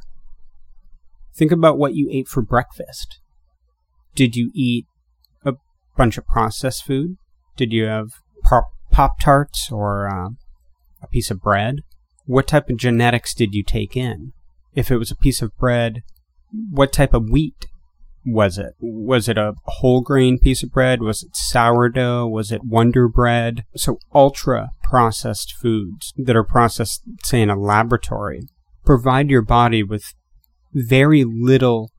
Think 1.34 1.52
about 1.52 1.78
what 1.78 1.96
you 1.96 2.10
ate 2.12 2.28
for 2.28 2.42
breakfast. 2.42 3.20
Did 4.14 4.36
you 4.36 4.52
eat 4.54 4.86
a 5.46 5.54
bunch 5.98 6.18
of 6.18 6.28
processed 6.28 6.86
food? 6.86 7.16
Did 7.56 7.72
you 7.72 7.86
have 7.86 8.10
Pop 8.44 9.20
Tarts 9.20 9.72
or 9.72 10.08
uh, 10.08 10.30
a 11.02 11.08
piece 11.08 11.32
of 11.32 11.42
bread? 11.42 11.82
What 12.26 12.48
type 12.48 12.70
of 12.70 12.78
genetics 12.78 13.34
did 13.34 13.56
you 13.56 13.64
take 13.64 13.96
in? 13.98 14.34
If 14.76 14.92
it 14.92 14.98
was 14.98 15.12
a 15.12 15.16
piece 15.16 15.42
of 15.42 15.58
bread, 15.58 16.04
what 16.52 16.94
type 16.94 17.14
of 17.14 17.30
wheat 17.30 17.68
was 18.26 18.58
it? 18.58 18.74
Was 18.80 19.28
it 19.28 19.38
a 19.38 19.54
whole 19.66 20.02
grain 20.02 20.38
piece 20.38 20.64
of 20.64 20.72
bread? 20.72 21.02
Was 21.02 21.24
it 21.24 21.36
sourdough? 21.36 22.28
Was 22.28 22.52
it 22.52 22.64
Wonder 22.64 23.08
Bread? 23.08 23.64
So 23.76 23.98
ultra 24.14 24.70
processed 24.84 25.54
foods 25.54 26.14
that 26.18 26.36
are 26.36 26.44
processed, 26.44 27.02
say, 27.24 27.42
in 27.42 27.50
a 27.50 27.60
laboratory, 27.60 28.42
provide 28.86 29.30
your 29.30 29.42
body 29.42 29.84
with 29.84 30.14
very 30.74 31.24
little 31.24 31.92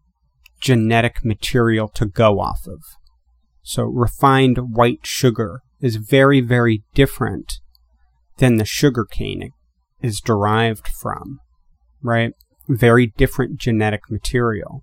genetic 0.61 1.25
material 1.25 1.89
to 1.89 2.07
go 2.07 2.39
off 2.39 2.67
of. 2.67 2.81
So 3.63 3.85
refined 3.85 4.75
white 4.75 5.01
sugar 5.05 5.63
is 5.81 5.97
very, 5.97 6.41
very 6.41 6.85
different 6.95 7.61
than 8.39 8.57
the 8.57 8.65
sugar 8.65 9.05
cane 9.05 9.51
is 10.01 10.21
derived 10.21 10.89
from, 10.89 11.41
right? 12.03 12.33
Very 12.77 13.13
different 13.17 13.59
genetic 13.59 14.11
material. 14.11 14.83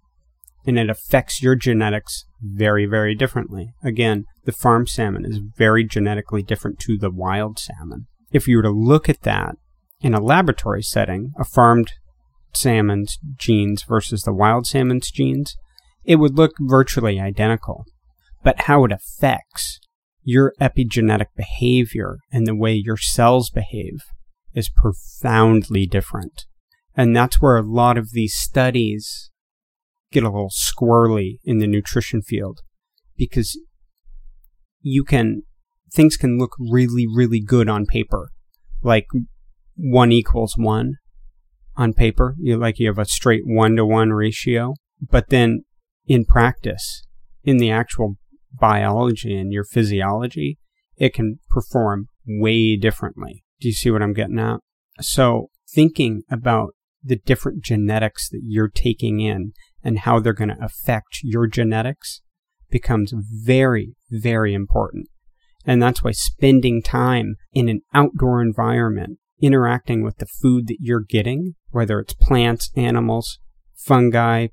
And 0.66 0.78
it 0.78 0.90
affects 0.90 1.42
your 1.42 1.56
genetics 1.56 2.26
very, 2.42 2.86
very 2.86 3.16
differently. 3.16 3.74
Again, 3.84 4.26
the 4.46 4.52
farm 4.52 4.86
salmon 4.86 5.26
is 5.26 5.40
very 5.58 5.84
genetically 5.84 6.44
different 6.44 6.80
to 6.80 6.98
the 6.98 7.10
wild 7.10 7.58
salmon. 7.58 8.08
If 8.32 8.48
you 8.48 8.58
were 8.58 8.64
to 8.64 8.70
look 8.70 9.10
at 9.10 9.22
that 9.22 9.56
in 10.02 10.14
a 10.14 10.22
laboratory 10.22 10.84
setting, 10.84 11.34
a 11.40 11.44
farmed 11.44 11.94
salmon's 12.54 13.18
genes 13.38 13.84
versus 13.84 14.22
the 14.22 14.34
wild 14.34 14.68
salmon's 14.68 15.10
genes, 15.10 15.56
it 16.04 16.18
would 16.18 16.38
look 16.38 16.54
virtually 16.60 17.20
identical. 17.20 17.86
But 18.44 18.62
how 18.62 18.86
it 18.86 18.92
affects 18.92 19.80
your 20.24 20.54
epigenetic 20.62 21.28
behavior 21.36 22.18
and 22.32 22.46
the 22.46 22.56
way 22.56 22.74
your 22.74 22.98
cells 22.98 23.50
behave 23.50 24.02
is 24.54 24.70
profoundly 24.70 25.86
different. 25.86 26.46
And 26.96 27.16
that's 27.16 27.42
where 27.42 27.58
a 27.58 27.64
lot 27.64 27.98
of 27.98 28.12
these 28.12 28.36
studies 28.36 29.32
get 30.12 30.24
a 30.24 30.30
little 30.30 30.50
squirrely 30.50 31.38
in 31.44 31.60
the 31.60 31.68
nutrition 31.68 32.22
field 32.22 32.62
because 33.16 33.60
you 34.82 35.04
can, 35.04 35.44
things 35.94 36.18
can 36.18 36.38
look 36.38 36.56
really, 36.60 37.06
really 37.08 37.40
good 37.40 37.70
on 37.70 37.86
paper. 37.86 38.30
Like 38.82 39.08
one 39.76 40.12
equals 40.12 40.56
one 40.58 40.96
on 41.76 41.94
paper. 41.94 42.36
You 42.40 42.58
like 42.58 42.80
you 42.80 42.88
have 42.88 43.00
a 43.00 43.06
straight 43.06 43.44
one 43.46 43.76
to 43.76 43.86
one 43.86 44.12
ratio. 44.12 44.76
But 45.02 45.30
then 45.30 45.64
in 46.06 46.26
practice, 46.26 47.04
in 47.44 47.58
the 47.58 47.72
actual 47.72 48.16
biology 48.52 49.38
and 49.38 49.54
your 49.54 49.64
physiology, 49.64 50.58
it 50.98 51.14
can 51.14 51.40
perform 51.50 52.08
way 52.28 52.76
differently. 52.76 53.44
Do 53.62 53.68
you 53.68 53.74
see 53.74 53.92
what 53.92 54.02
I'm 54.02 54.14
getting 54.14 54.40
at? 54.40 54.60
So 55.00 55.48
thinking 55.74 56.24
about 56.30 56.74
the 57.04 57.16
different 57.16 57.64
genetics 57.64 58.30
that 58.30 58.42
you're 58.44 58.70
taking 58.70 59.20
in 59.20 59.54
and 59.84 60.00
how 60.00 60.20
they're 60.20 60.34
going 60.34 60.50
to 60.50 60.64
affect 60.64 61.20
your 61.24 61.48
genetics 61.48 62.22
becomes 62.70 63.14
very, 63.16 63.96
very 64.10 64.54
important. 64.54 65.08
And 65.66 65.82
that's 65.82 66.04
why 66.04 66.12
spending 66.12 66.82
time 66.82 67.36
in 67.54 67.70
an 67.70 67.82
outdoor 67.94 68.42
environment, 68.42 69.20
interacting 69.42 70.04
with 70.04 70.18
the 70.18 70.26
food 70.26 70.68
that 70.68 70.78
you're 70.80 71.04
getting, 71.08 71.56
whether 71.70 72.00
it's 72.00 72.14
plants, 72.14 72.72
animals, 72.76 73.40
fungi, 73.76 74.48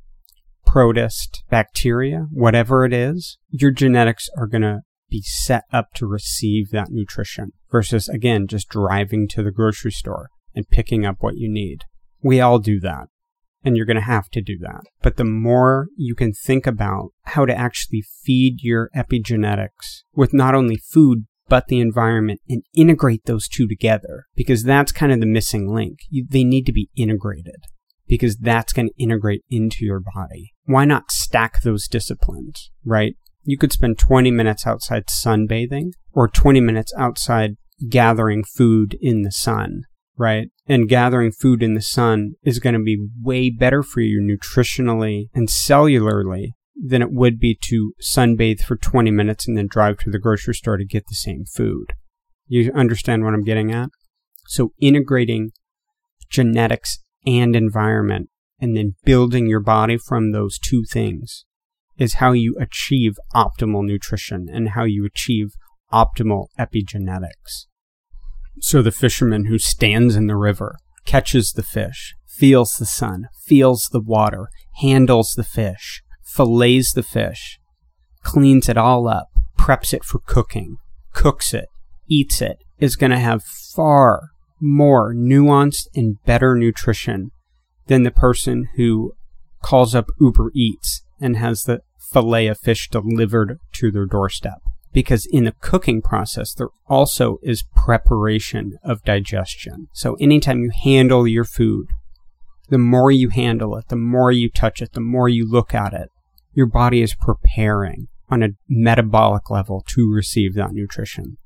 protist, 0.64 1.42
bacteria, 1.48 2.26
whatever 2.30 2.85
it 2.85 2.92
is, 2.92 3.38
your 3.50 3.70
genetics 3.70 4.28
are 4.37 4.46
going 4.46 4.62
to 4.62 4.80
be 5.09 5.22
set 5.22 5.62
up 5.72 5.92
to 5.94 6.06
receive 6.06 6.70
that 6.70 6.88
nutrition 6.90 7.52
versus, 7.70 8.09
again, 8.09 8.46
just 8.46 8.68
driving 8.68 9.28
to 9.28 9.42
the 9.42 9.52
grocery 9.52 9.92
store 9.92 10.28
and 10.54 10.68
picking 10.68 11.06
up 11.06 11.16
what 11.20 11.37
you 11.37 11.48
need. 11.48 11.85
We 12.26 12.40
all 12.40 12.58
do 12.58 12.80
that. 12.80 13.06
And 13.62 13.76
you're 13.76 13.86
going 13.86 13.96
to 13.96 14.00
have 14.00 14.28
to 14.30 14.42
do 14.42 14.58
that. 14.58 14.80
But 15.00 15.16
the 15.16 15.24
more 15.24 15.86
you 15.96 16.16
can 16.16 16.32
think 16.32 16.66
about 16.66 17.10
how 17.22 17.46
to 17.46 17.56
actually 17.56 18.02
feed 18.02 18.62
your 18.62 18.90
epigenetics 18.96 20.02
with 20.12 20.34
not 20.34 20.56
only 20.56 20.76
food, 20.76 21.26
but 21.48 21.68
the 21.68 21.78
environment 21.78 22.40
and 22.48 22.64
integrate 22.74 23.26
those 23.26 23.46
two 23.46 23.68
together, 23.68 24.24
because 24.34 24.64
that's 24.64 24.90
kind 24.90 25.12
of 25.12 25.20
the 25.20 25.26
missing 25.26 25.72
link. 25.72 26.00
You, 26.08 26.26
they 26.28 26.42
need 26.42 26.66
to 26.66 26.72
be 26.72 26.90
integrated 26.96 27.60
because 28.08 28.36
that's 28.36 28.72
going 28.72 28.88
to 28.88 29.02
integrate 29.02 29.44
into 29.48 29.84
your 29.84 30.00
body. 30.00 30.52
Why 30.64 30.84
not 30.84 31.12
stack 31.12 31.62
those 31.62 31.86
disciplines, 31.86 32.72
right? 32.84 33.14
You 33.44 33.56
could 33.56 33.72
spend 33.72 34.00
20 34.00 34.32
minutes 34.32 34.66
outside 34.66 35.06
sunbathing 35.06 35.92
or 36.12 36.26
20 36.26 36.60
minutes 36.60 36.92
outside 36.98 37.56
gathering 37.88 38.42
food 38.42 38.96
in 39.00 39.22
the 39.22 39.30
sun, 39.30 39.82
right? 40.16 40.48
And 40.68 40.88
gathering 40.88 41.31
food 41.31 41.62
in 41.62 41.74
the 41.74 41.83
sun 41.83 42.33
is 42.42 42.59
going 42.59 42.74
to 42.74 42.83
be 42.83 43.07
way 43.22 43.50
better 43.50 43.83
for 43.83 44.00
you 44.00 44.20
nutritionally 44.20 45.29
and 45.33 45.48
cellularly 45.48 46.48
than 46.74 47.02
it 47.02 47.12
would 47.12 47.38
be 47.38 47.57
to 47.62 47.92
sunbathe 48.02 48.61
for 48.61 48.76
20 48.76 49.11
minutes 49.11 49.46
and 49.46 49.57
then 49.57 49.68
drive 49.68 49.98
to 49.98 50.11
the 50.11 50.18
grocery 50.18 50.55
store 50.55 50.76
to 50.76 50.85
get 50.85 51.05
the 51.09 51.14
same 51.14 51.44
food. 51.44 51.92
You 52.46 52.72
understand 52.74 53.24
what 53.24 53.35
I'm 53.35 53.44
getting 53.44 53.72
at? 53.72 53.90
So 54.46 54.72
integrating 54.81 55.52
genetics 56.29 56.98
and 57.24 57.57
environment 57.57 58.29
and 58.61 58.76
then 58.76 58.94
building 59.05 59.46
your 59.46 59.61
body 59.61 59.96
from 59.96 60.33
those 60.33 60.59
two 60.59 60.85
things 60.90 61.44
is 61.96 62.14
how 62.14 62.33
you 62.33 62.57
achieve 62.61 63.16
optimal 63.35 63.85
nutrition 63.85 64.48
and 64.50 64.70
how 64.70 64.85
you 64.85 65.05
achieve 65.07 65.55
optimal 65.92 66.46
epigenetics. 66.59 67.66
So 68.60 68.82
the 68.82 68.92
fisherman 68.92 69.46
who 69.46 69.58
stands 69.58 70.16
in 70.16 70.26
the 70.26 70.36
river, 70.36 70.76
catches 71.04 71.52
the 71.52 71.62
fish, 71.62 72.14
feels 72.26 72.76
the 72.76 72.86
sun, 72.86 73.28
feels 73.44 73.88
the 73.92 74.00
water, 74.00 74.48
handles 74.80 75.34
the 75.36 75.44
fish, 75.44 76.02
fillets 76.22 76.92
the 76.92 77.02
fish, 77.02 77.58
cleans 78.22 78.68
it 78.68 78.76
all 78.76 79.08
up, 79.08 79.28
preps 79.58 79.94
it 79.94 80.04
for 80.04 80.18
cooking, 80.18 80.76
cooks 81.12 81.54
it, 81.54 81.68
eats 82.08 82.42
it, 82.42 82.58
is 82.78 82.96
going 82.96 83.10
to 83.10 83.18
have 83.18 83.42
far 83.42 84.30
more 84.60 85.14
nuanced 85.14 85.86
and 85.94 86.22
better 86.24 86.54
nutrition 86.54 87.30
than 87.86 88.02
the 88.02 88.10
person 88.10 88.68
who 88.76 89.12
calls 89.62 89.94
up 89.94 90.10
Uber 90.20 90.50
Eats 90.54 91.02
and 91.20 91.36
has 91.36 91.62
the 91.62 91.80
fillet 91.98 92.46
of 92.46 92.58
fish 92.58 92.88
delivered 92.88 93.58
to 93.72 93.90
their 93.90 94.06
doorstep. 94.06 94.60
Because 94.96 95.26
in 95.26 95.44
the 95.44 95.52
cooking 95.52 96.00
process, 96.00 96.54
there 96.54 96.70
also 96.87 97.37
is 97.42 97.62
preparation 97.76 98.78
of 98.82 99.04
digestion. 99.04 99.88
So 99.92 100.14
anytime 100.14 100.62
you 100.62 100.70
handle 100.70 101.28
your 101.28 101.44
food, 101.44 101.88
the 102.70 102.78
more 102.78 103.11
you 103.11 103.28
handle 103.28 103.76
it, 103.76 103.88
the 103.88 103.96
more 103.96 104.32
you 104.32 104.48
touch 104.48 104.80
it, 104.80 104.94
the 104.94 105.02
more 105.02 105.28
you 105.28 105.46
look 105.46 105.74
at 105.74 105.92
it, 105.92 106.09
your 106.54 106.64
body 106.64 107.02
is 107.02 107.14
preparing 107.14 108.09
on 108.30 108.42
a 108.42 108.52
metabolic 108.70 109.50
level 109.50 109.85
to 109.88 110.11
receive 110.11 110.54
that 110.54 110.72
nutrition. 110.72 111.37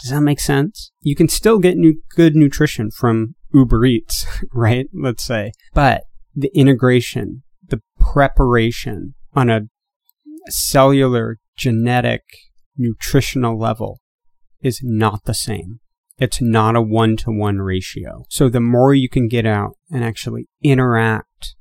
Does 0.00 0.12
that 0.12 0.22
make 0.22 0.40
sense? 0.40 0.90
You 1.02 1.14
can 1.14 1.28
still 1.28 1.58
get 1.58 1.76
new, 1.76 2.00
good 2.14 2.34
nutrition 2.34 2.90
from 2.90 3.34
Uber 3.52 3.84
Eats, 3.84 4.24
right? 4.54 4.86
Let's 4.94 5.22
say. 5.22 5.52
But 5.74 6.04
the 6.34 6.50
integration, 6.54 7.42
the 7.62 7.82
preparation 8.00 9.12
on 9.34 9.50
a 9.50 9.64
cellular, 10.48 11.36
genetic, 11.58 12.22
nutritional 12.76 13.58
level 13.58 14.00
is 14.60 14.80
not 14.82 15.24
the 15.24 15.34
same. 15.34 15.80
It's 16.18 16.40
not 16.40 16.76
a 16.76 16.82
one 16.82 17.16
to 17.18 17.30
one 17.30 17.58
ratio. 17.58 18.24
So 18.28 18.48
the 18.48 18.60
more 18.60 18.94
you 18.94 19.08
can 19.08 19.28
get 19.28 19.44
out 19.44 19.76
and 19.90 20.02
actually 20.02 20.48
interact 20.62 21.54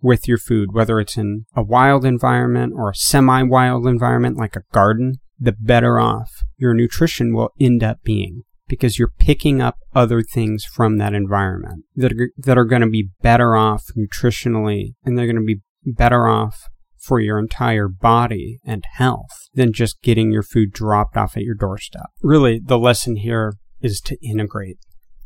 with 0.00 0.26
your 0.26 0.38
food, 0.38 0.72
whether 0.72 0.98
it's 0.98 1.18
in 1.18 1.44
a 1.54 1.62
wild 1.62 2.04
environment 2.04 2.72
or 2.74 2.90
a 2.90 2.94
semi 2.94 3.42
wild 3.42 3.86
environment 3.86 4.38
like 4.38 4.56
a 4.56 4.62
garden, 4.72 5.20
the 5.38 5.52
better 5.52 5.98
off 5.98 6.42
your 6.56 6.74
nutrition 6.74 7.34
will 7.34 7.50
end 7.60 7.82
up 7.82 8.02
being 8.02 8.42
because 8.68 8.98
you're 8.98 9.12
picking 9.18 9.60
up 9.60 9.78
other 9.94 10.22
things 10.22 10.64
from 10.64 10.96
that 10.96 11.12
environment 11.12 11.84
that 11.96 12.12
are, 12.12 12.30
that 12.38 12.56
are 12.56 12.64
going 12.64 12.82
to 12.82 12.88
be 12.88 13.10
better 13.20 13.56
off 13.56 13.86
nutritionally 13.96 14.94
and 15.04 15.18
they're 15.18 15.26
going 15.26 15.36
to 15.36 15.42
be 15.42 15.60
better 15.84 16.28
off 16.28 16.68
for 17.10 17.18
your 17.18 17.40
entire 17.40 17.88
body 17.88 18.60
and 18.64 18.84
health 18.92 19.48
than 19.52 19.72
just 19.72 20.00
getting 20.00 20.30
your 20.30 20.44
food 20.44 20.70
dropped 20.70 21.16
off 21.16 21.36
at 21.36 21.42
your 21.42 21.56
doorstep. 21.56 22.06
Really, 22.22 22.60
the 22.64 22.78
lesson 22.78 23.16
here 23.16 23.54
is 23.80 24.00
to 24.02 24.16
integrate. 24.24 24.78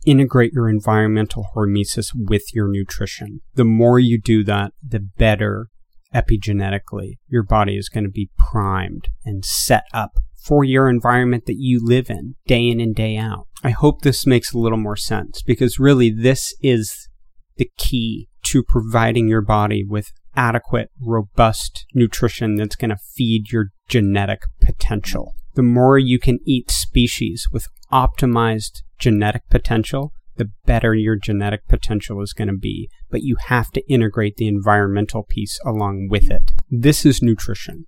Integrate 0.07 0.55
your 0.55 0.67
environmental 0.67 1.49
hormesis 1.55 2.07
with 2.15 2.55
your 2.55 2.69
nutrition. 2.69 3.43
The 3.53 3.67
more 3.67 3.99
you 3.99 4.19
do 4.19 4.43
that, 4.45 4.73
the 4.83 5.01
better 5.01 5.67
epigenetically 6.15 7.19
your 7.29 7.43
body 7.43 7.77
is 7.77 7.91
going 7.91 8.05
to 8.05 8.11
be 8.11 8.31
primed 8.39 9.09
and 9.27 9.45
set 9.45 9.85
up 9.93 10.13
for 10.43 10.65
your 10.65 10.89
environment 10.89 11.45
that 11.45 11.59
you 11.59 11.85
live 11.85 12.09
in 12.09 12.37
day 12.47 12.67
in 12.67 12.81
and 12.81 12.95
day 12.95 13.19
out. 13.19 13.47
I 13.63 13.71
hope 13.71 14.01
this 14.01 14.27
makes 14.27 14.55
a 14.55 14.59
little 14.59 14.79
more 14.79 14.97
sense 14.97 15.43
because 15.43 15.79
really 15.79 16.09
this 16.09 16.55
is 16.63 17.11
the 17.57 17.71
key 17.77 18.31
to 18.45 18.63
providing 18.63 19.29
your 19.29 19.43
body 19.43 19.85
with 19.87 20.13
adequate, 20.37 20.91
robust 21.01 21.87
nutrition 21.95 22.57
that's 22.57 22.77
going 22.77 22.91
to 22.91 22.97
feed 22.97 23.51
your 23.51 23.69
genetic 23.89 24.43
potential. 24.61 25.35
The 25.55 25.63
more 25.63 25.99
you 25.99 26.19
can 26.19 26.39
eat 26.45 26.71
species 26.71 27.47
with 27.53 27.69
optimized 27.93 28.83
genetic 28.99 29.43
potential, 29.51 30.13
the 30.37 30.51
better 30.67 30.95
your 30.95 31.17
genetic 31.17 31.67
potential 31.69 32.21
is 32.23 32.33
going 32.33 32.49
to 32.49 32.57
be. 32.57 32.89
But 33.11 33.23
you 33.23 33.37
have 33.47 33.71
to 33.73 33.89
integrate 33.89 34.37
the 34.37 34.49
environmental 34.49 35.23
piece 35.23 35.61
along 35.65 36.09
with 36.11 36.31
it. 36.31 36.51
This 36.71 37.07
is 37.07 37.23
nutrition. 37.23 37.87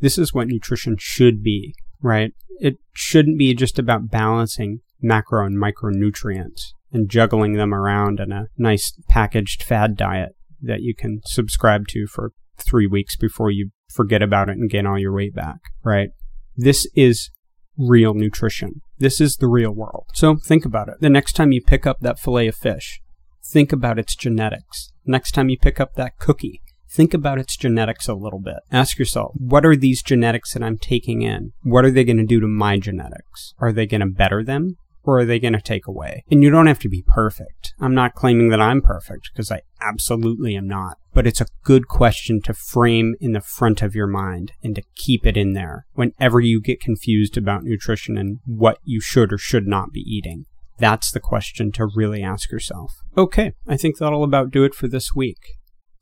This 0.00 0.16
is 0.18 0.32
what 0.32 0.48
nutrition 0.48 0.96
should 0.98 1.42
be, 1.42 1.74
right? 2.00 2.32
It 2.60 2.76
shouldn't 2.94 3.38
be 3.38 3.54
just 3.54 3.78
about 3.78 4.10
balancing 4.10 4.80
macro 5.00 5.44
and 5.46 5.60
micronutrients 5.60 6.72
and 6.92 7.08
juggling 7.10 7.54
them 7.54 7.74
around 7.74 8.20
in 8.20 8.32
a 8.32 8.46
nice 8.56 8.92
packaged 9.08 9.62
fad 9.62 9.96
diet 9.96 10.34
that 10.62 10.80
you 10.80 10.94
can 10.94 11.20
subscribe 11.24 11.86
to 11.88 12.06
for 12.06 12.32
three 12.58 12.86
weeks 12.86 13.16
before 13.16 13.50
you 13.50 13.70
forget 13.92 14.22
about 14.22 14.48
it 14.48 14.56
and 14.56 14.70
gain 14.70 14.86
all 14.86 14.98
your 14.98 15.14
weight 15.14 15.34
back, 15.34 15.58
right? 15.84 16.10
This 16.56 16.86
is 16.94 17.30
real 17.76 18.14
nutrition. 18.14 18.82
This 18.98 19.20
is 19.20 19.36
the 19.36 19.48
real 19.48 19.72
world. 19.72 20.06
So 20.14 20.36
think 20.36 20.64
about 20.64 20.88
it. 20.88 20.96
The 21.00 21.10
next 21.10 21.32
time 21.32 21.52
you 21.52 21.62
pick 21.62 21.86
up 21.86 22.00
that 22.00 22.18
fillet 22.18 22.48
of 22.48 22.54
fish, 22.54 23.00
think 23.44 23.72
about 23.72 23.98
its 23.98 24.14
genetics. 24.14 24.92
Next 25.04 25.32
time 25.32 25.48
you 25.48 25.58
pick 25.58 25.80
up 25.80 25.94
that 25.94 26.18
cookie, 26.18 26.60
think 26.88 27.14
about 27.14 27.38
its 27.38 27.56
genetics 27.56 28.06
a 28.08 28.14
little 28.14 28.40
bit. 28.40 28.58
Ask 28.70 28.98
yourself, 28.98 29.32
what 29.34 29.64
are 29.64 29.76
these 29.76 30.02
genetics 30.02 30.52
that 30.52 30.62
I'm 30.62 30.78
taking 30.78 31.22
in? 31.22 31.52
What 31.62 31.84
are 31.84 31.90
they 31.90 32.04
going 32.04 32.18
to 32.18 32.24
do 32.24 32.40
to 32.40 32.46
my 32.46 32.78
genetics? 32.78 33.54
Are 33.58 33.72
they 33.72 33.86
going 33.86 34.02
to 34.02 34.06
better 34.06 34.44
them? 34.44 34.76
Or 35.04 35.18
are 35.18 35.24
they 35.24 35.38
going 35.38 35.52
to 35.52 35.60
take 35.60 35.86
away? 35.86 36.24
And 36.30 36.42
you 36.42 36.50
don't 36.50 36.66
have 36.66 36.78
to 36.80 36.88
be 36.88 37.02
perfect. 37.06 37.74
I'm 37.80 37.94
not 37.94 38.14
claiming 38.14 38.48
that 38.50 38.60
I'm 38.60 38.80
perfect 38.80 39.30
because 39.32 39.50
I 39.50 39.62
absolutely 39.80 40.56
am 40.56 40.68
not. 40.68 40.98
But 41.14 41.26
it's 41.26 41.40
a 41.40 41.46
good 41.64 41.88
question 41.88 42.40
to 42.42 42.54
frame 42.54 43.14
in 43.20 43.32
the 43.32 43.40
front 43.40 43.82
of 43.82 43.94
your 43.94 44.06
mind 44.06 44.52
and 44.62 44.74
to 44.76 44.82
keep 44.96 45.26
it 45.26 45.36
in 45.36 45.52
there 45.52 45.86
whenever 45.92 46.40
you 46.40 46.60
get 46.60 46.80
confused 46.80 47.36
about 47.36 47.64
nutrition 47.64 48.16
and 48.16 48.38
what 48.44 48.78
you 48.84 49.00
should 49.00 49.32
or 49.32 49.38
should 49.38 49.66
not 49.66 49.92
be 49.92 50.00
eating. 50.00 50.46
That's 50.78 51.10
the 51.10 51.20
question 51.20 51.70
to 51.72 51.86
really 51.94 52.22
ask 52.22 52.50
yourself. 52.50 52.92
Okay, 53.16 53.52
I 53.68 53.76
think 53.76 53.98
that'll 53.98 54.24
about 54.24 54.50
do 54.50 54.64
it 54.64 54.74
for 54.74 54.88
this 54.88 55.14
week. 55.14 55.38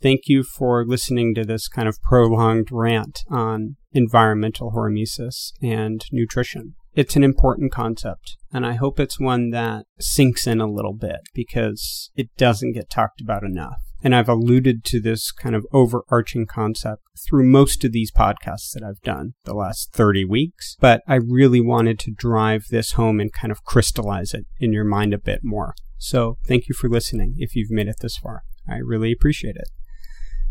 Thank 0.00 0.22
you 0.26 0.42
for 0.42 0.86
listening 0.86 1.34
to 1.34 1.44
this 1.44 1.68
kind 1.68 1.88
of 1.88 2.00
prolonged 2.02 2.68
rant 2.70 3.24
on 3.28 3.76
environmental 3.92 4.72
hormesis 4.72 5.52
and 5.60 6.02
nutrition 6.10 6.74
it's 6.94 7.16
an 7.16 7.24
important 7.24 7.72
concept, 7.72 8.36
and 8.52 8.66
I 8.66 8.74
hope 8.74 8.98
it's 8.98 9.20
one 9.20 9.50
that 9.50 9.86
sinks 9.98 10.46
in 10.46 10.60
a 10.60 10.70
little 10.70 10.94
bit 10.94 11.20
because 11.34 12.10
it 12.14 12.28
doesn't 12.36 12.72
get 12.72 12.90
talked 12.90 13.20
about 13.20 13.44
enough. 13.44 13.76
And 14.02 14.14
I've 14.14 14.28
alluded 14.28 14.82
to 14.84 15.00
this 15.00 15.30
kind 15.30 15.54
of 15.54 15.66
overarching 15.72 16.46
concept 16.46 17.02
through 17.28 17.44
most 17.44 17.84
of 17.84 17.92
these 17.92 18.10
podcasts 18.10 18.72
that 18.72 18.82
I've 18.82 19.00
done 19.02 19.34
the 19.44 19.54
last 19.54 19.92
30 19.92 20.24
weeks, 20.24 20.76
but 20.80 21.02
I 21.06 21.16
really 21.16 21.60
wanted 21.60 21.98
to 22.00 22.14
drive 22.16 22.64
this 22.70 22.92
home 22.92 23.20
and 23.20 23.32
kind 23.32 23.52
of 23.52 23.62
crystallize 23.64 24.32
it 24.32 24.46
in 24.58 24.72
your 24.72 24.84
mind 24.84 25.12
a 25.12 25.18
bit 25.18 25.40
more. 25.42 25.74
So 25.98 26.38
thank 26.46 26.66
you 26.66 26.74
for 26.74 26.88
listening 26.88 27.34
if 27.36 27.54
you've 27.54 27.70
made 27.70 27.88
it 27.88 27.96
this 28.00 28.16
far. 28.16 28.42
I 28.66 28.76
really 28.76 29.12
appreciate 29.12 29.56
it. 29.56 29.68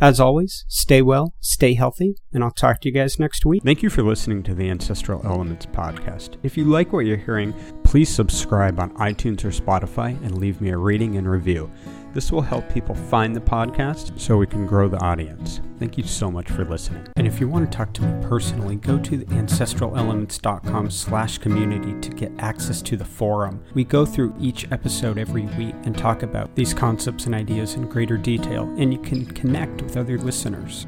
As 0.02 0.22
always, 0.22 0.64
stay 0.70 1.02
well, 1.02 1.34
stay 1.42 1.74
healthy, 1.74 2.16
and 2.32 2.42
I'll 2.42 2.52
talk 2.52 2.80
to 2.82 2.88
you 2.88 2.94
guys 2.94 3.20
next 3.20 3.46
week. 3.46 3.64
Thank 3.64 3.84
you 3.84 3.90
for 3.90 4.02
listening 4.02 4.44
to 4.44 4.56
the 4.56 4.70
Ancestral 4.70 5.22
Elements 5.26 5.66
podcast. 5.66 6.38
If 6.42 6.56
you 6.56 6.64
like 6.64 6.94
what 6.94 7.06
you're 7.06 7.18
hearing, 7.18 7.54
please 7.84 8.08
subscribe 8.08 8.80
on 8.80 8.92
iTunes 8.92 9.44
or 9.44 9.50
Spotify 9.50 10.12
and 10.24 10.38
leave 10.38 10.62
me 10.62 10.70
a 10.70 10.78
rating 10.78 11.18
and 11.18 11.30
review. 11.30 11.70
This 12.14 12.32
will 12.32 12.42
help 12.42 12.68
people 12.70 12.96
find 12.96 13.36
the 13.36 13.40
podcast 13.40 14.20
so 14.20 14.38
we 14.38 14.48
can 14.48 14.66
grow 14.66 14.88
the 14.88 15.00
audience. 15.00 15.62
Thank 15.78 15.98
you 15.98 16.04
so 16.04 16.32
much 16.32 16.50
for 16.50 16.66
listening. 16.66 17.06
And 17.16 17.28
if 17.28 17.40
you 17.40 17.48
want 17.48 17.72
to 17.72 17.78
talk 17.78 17.94
to 17.94 18.02
me 18.02 18.28
personally, 18.28 18.76
go 18.76 18.98
to 19.00 19.20
ancestralelements.com 19.26 20.90
slash 20.90 21.38
community 21.38 21.94
to 22.02 22.16
get 22.16 22.32
access 22.40 22.82
to 22.82 22.98
the 22.98 23.06
forum. 23.06 23.64
We 23.74 23.84
go 23.84 24.06
through 24.06 24.36
each 24.40 24.70
episode 24.72 25.18
every 25.18 25.46
week 25.58 25.76
and 25.84 25.98
talk 25.98 26.24
about 26.24 26.54
these 26.56 26.74
concepts 26.74 27.28
and 27.28 27.36
ideas 27.36 27.76
in 27.76 27.88
greater 27.88 28.18
detail, 28.18 28.64
and 28.78 28.92
you 28.92 29.00
can 29.00 29.26
connect 29.26 29.82
with 29.82 29.96
other 29.96 30.18
listeners. 30.18 30.88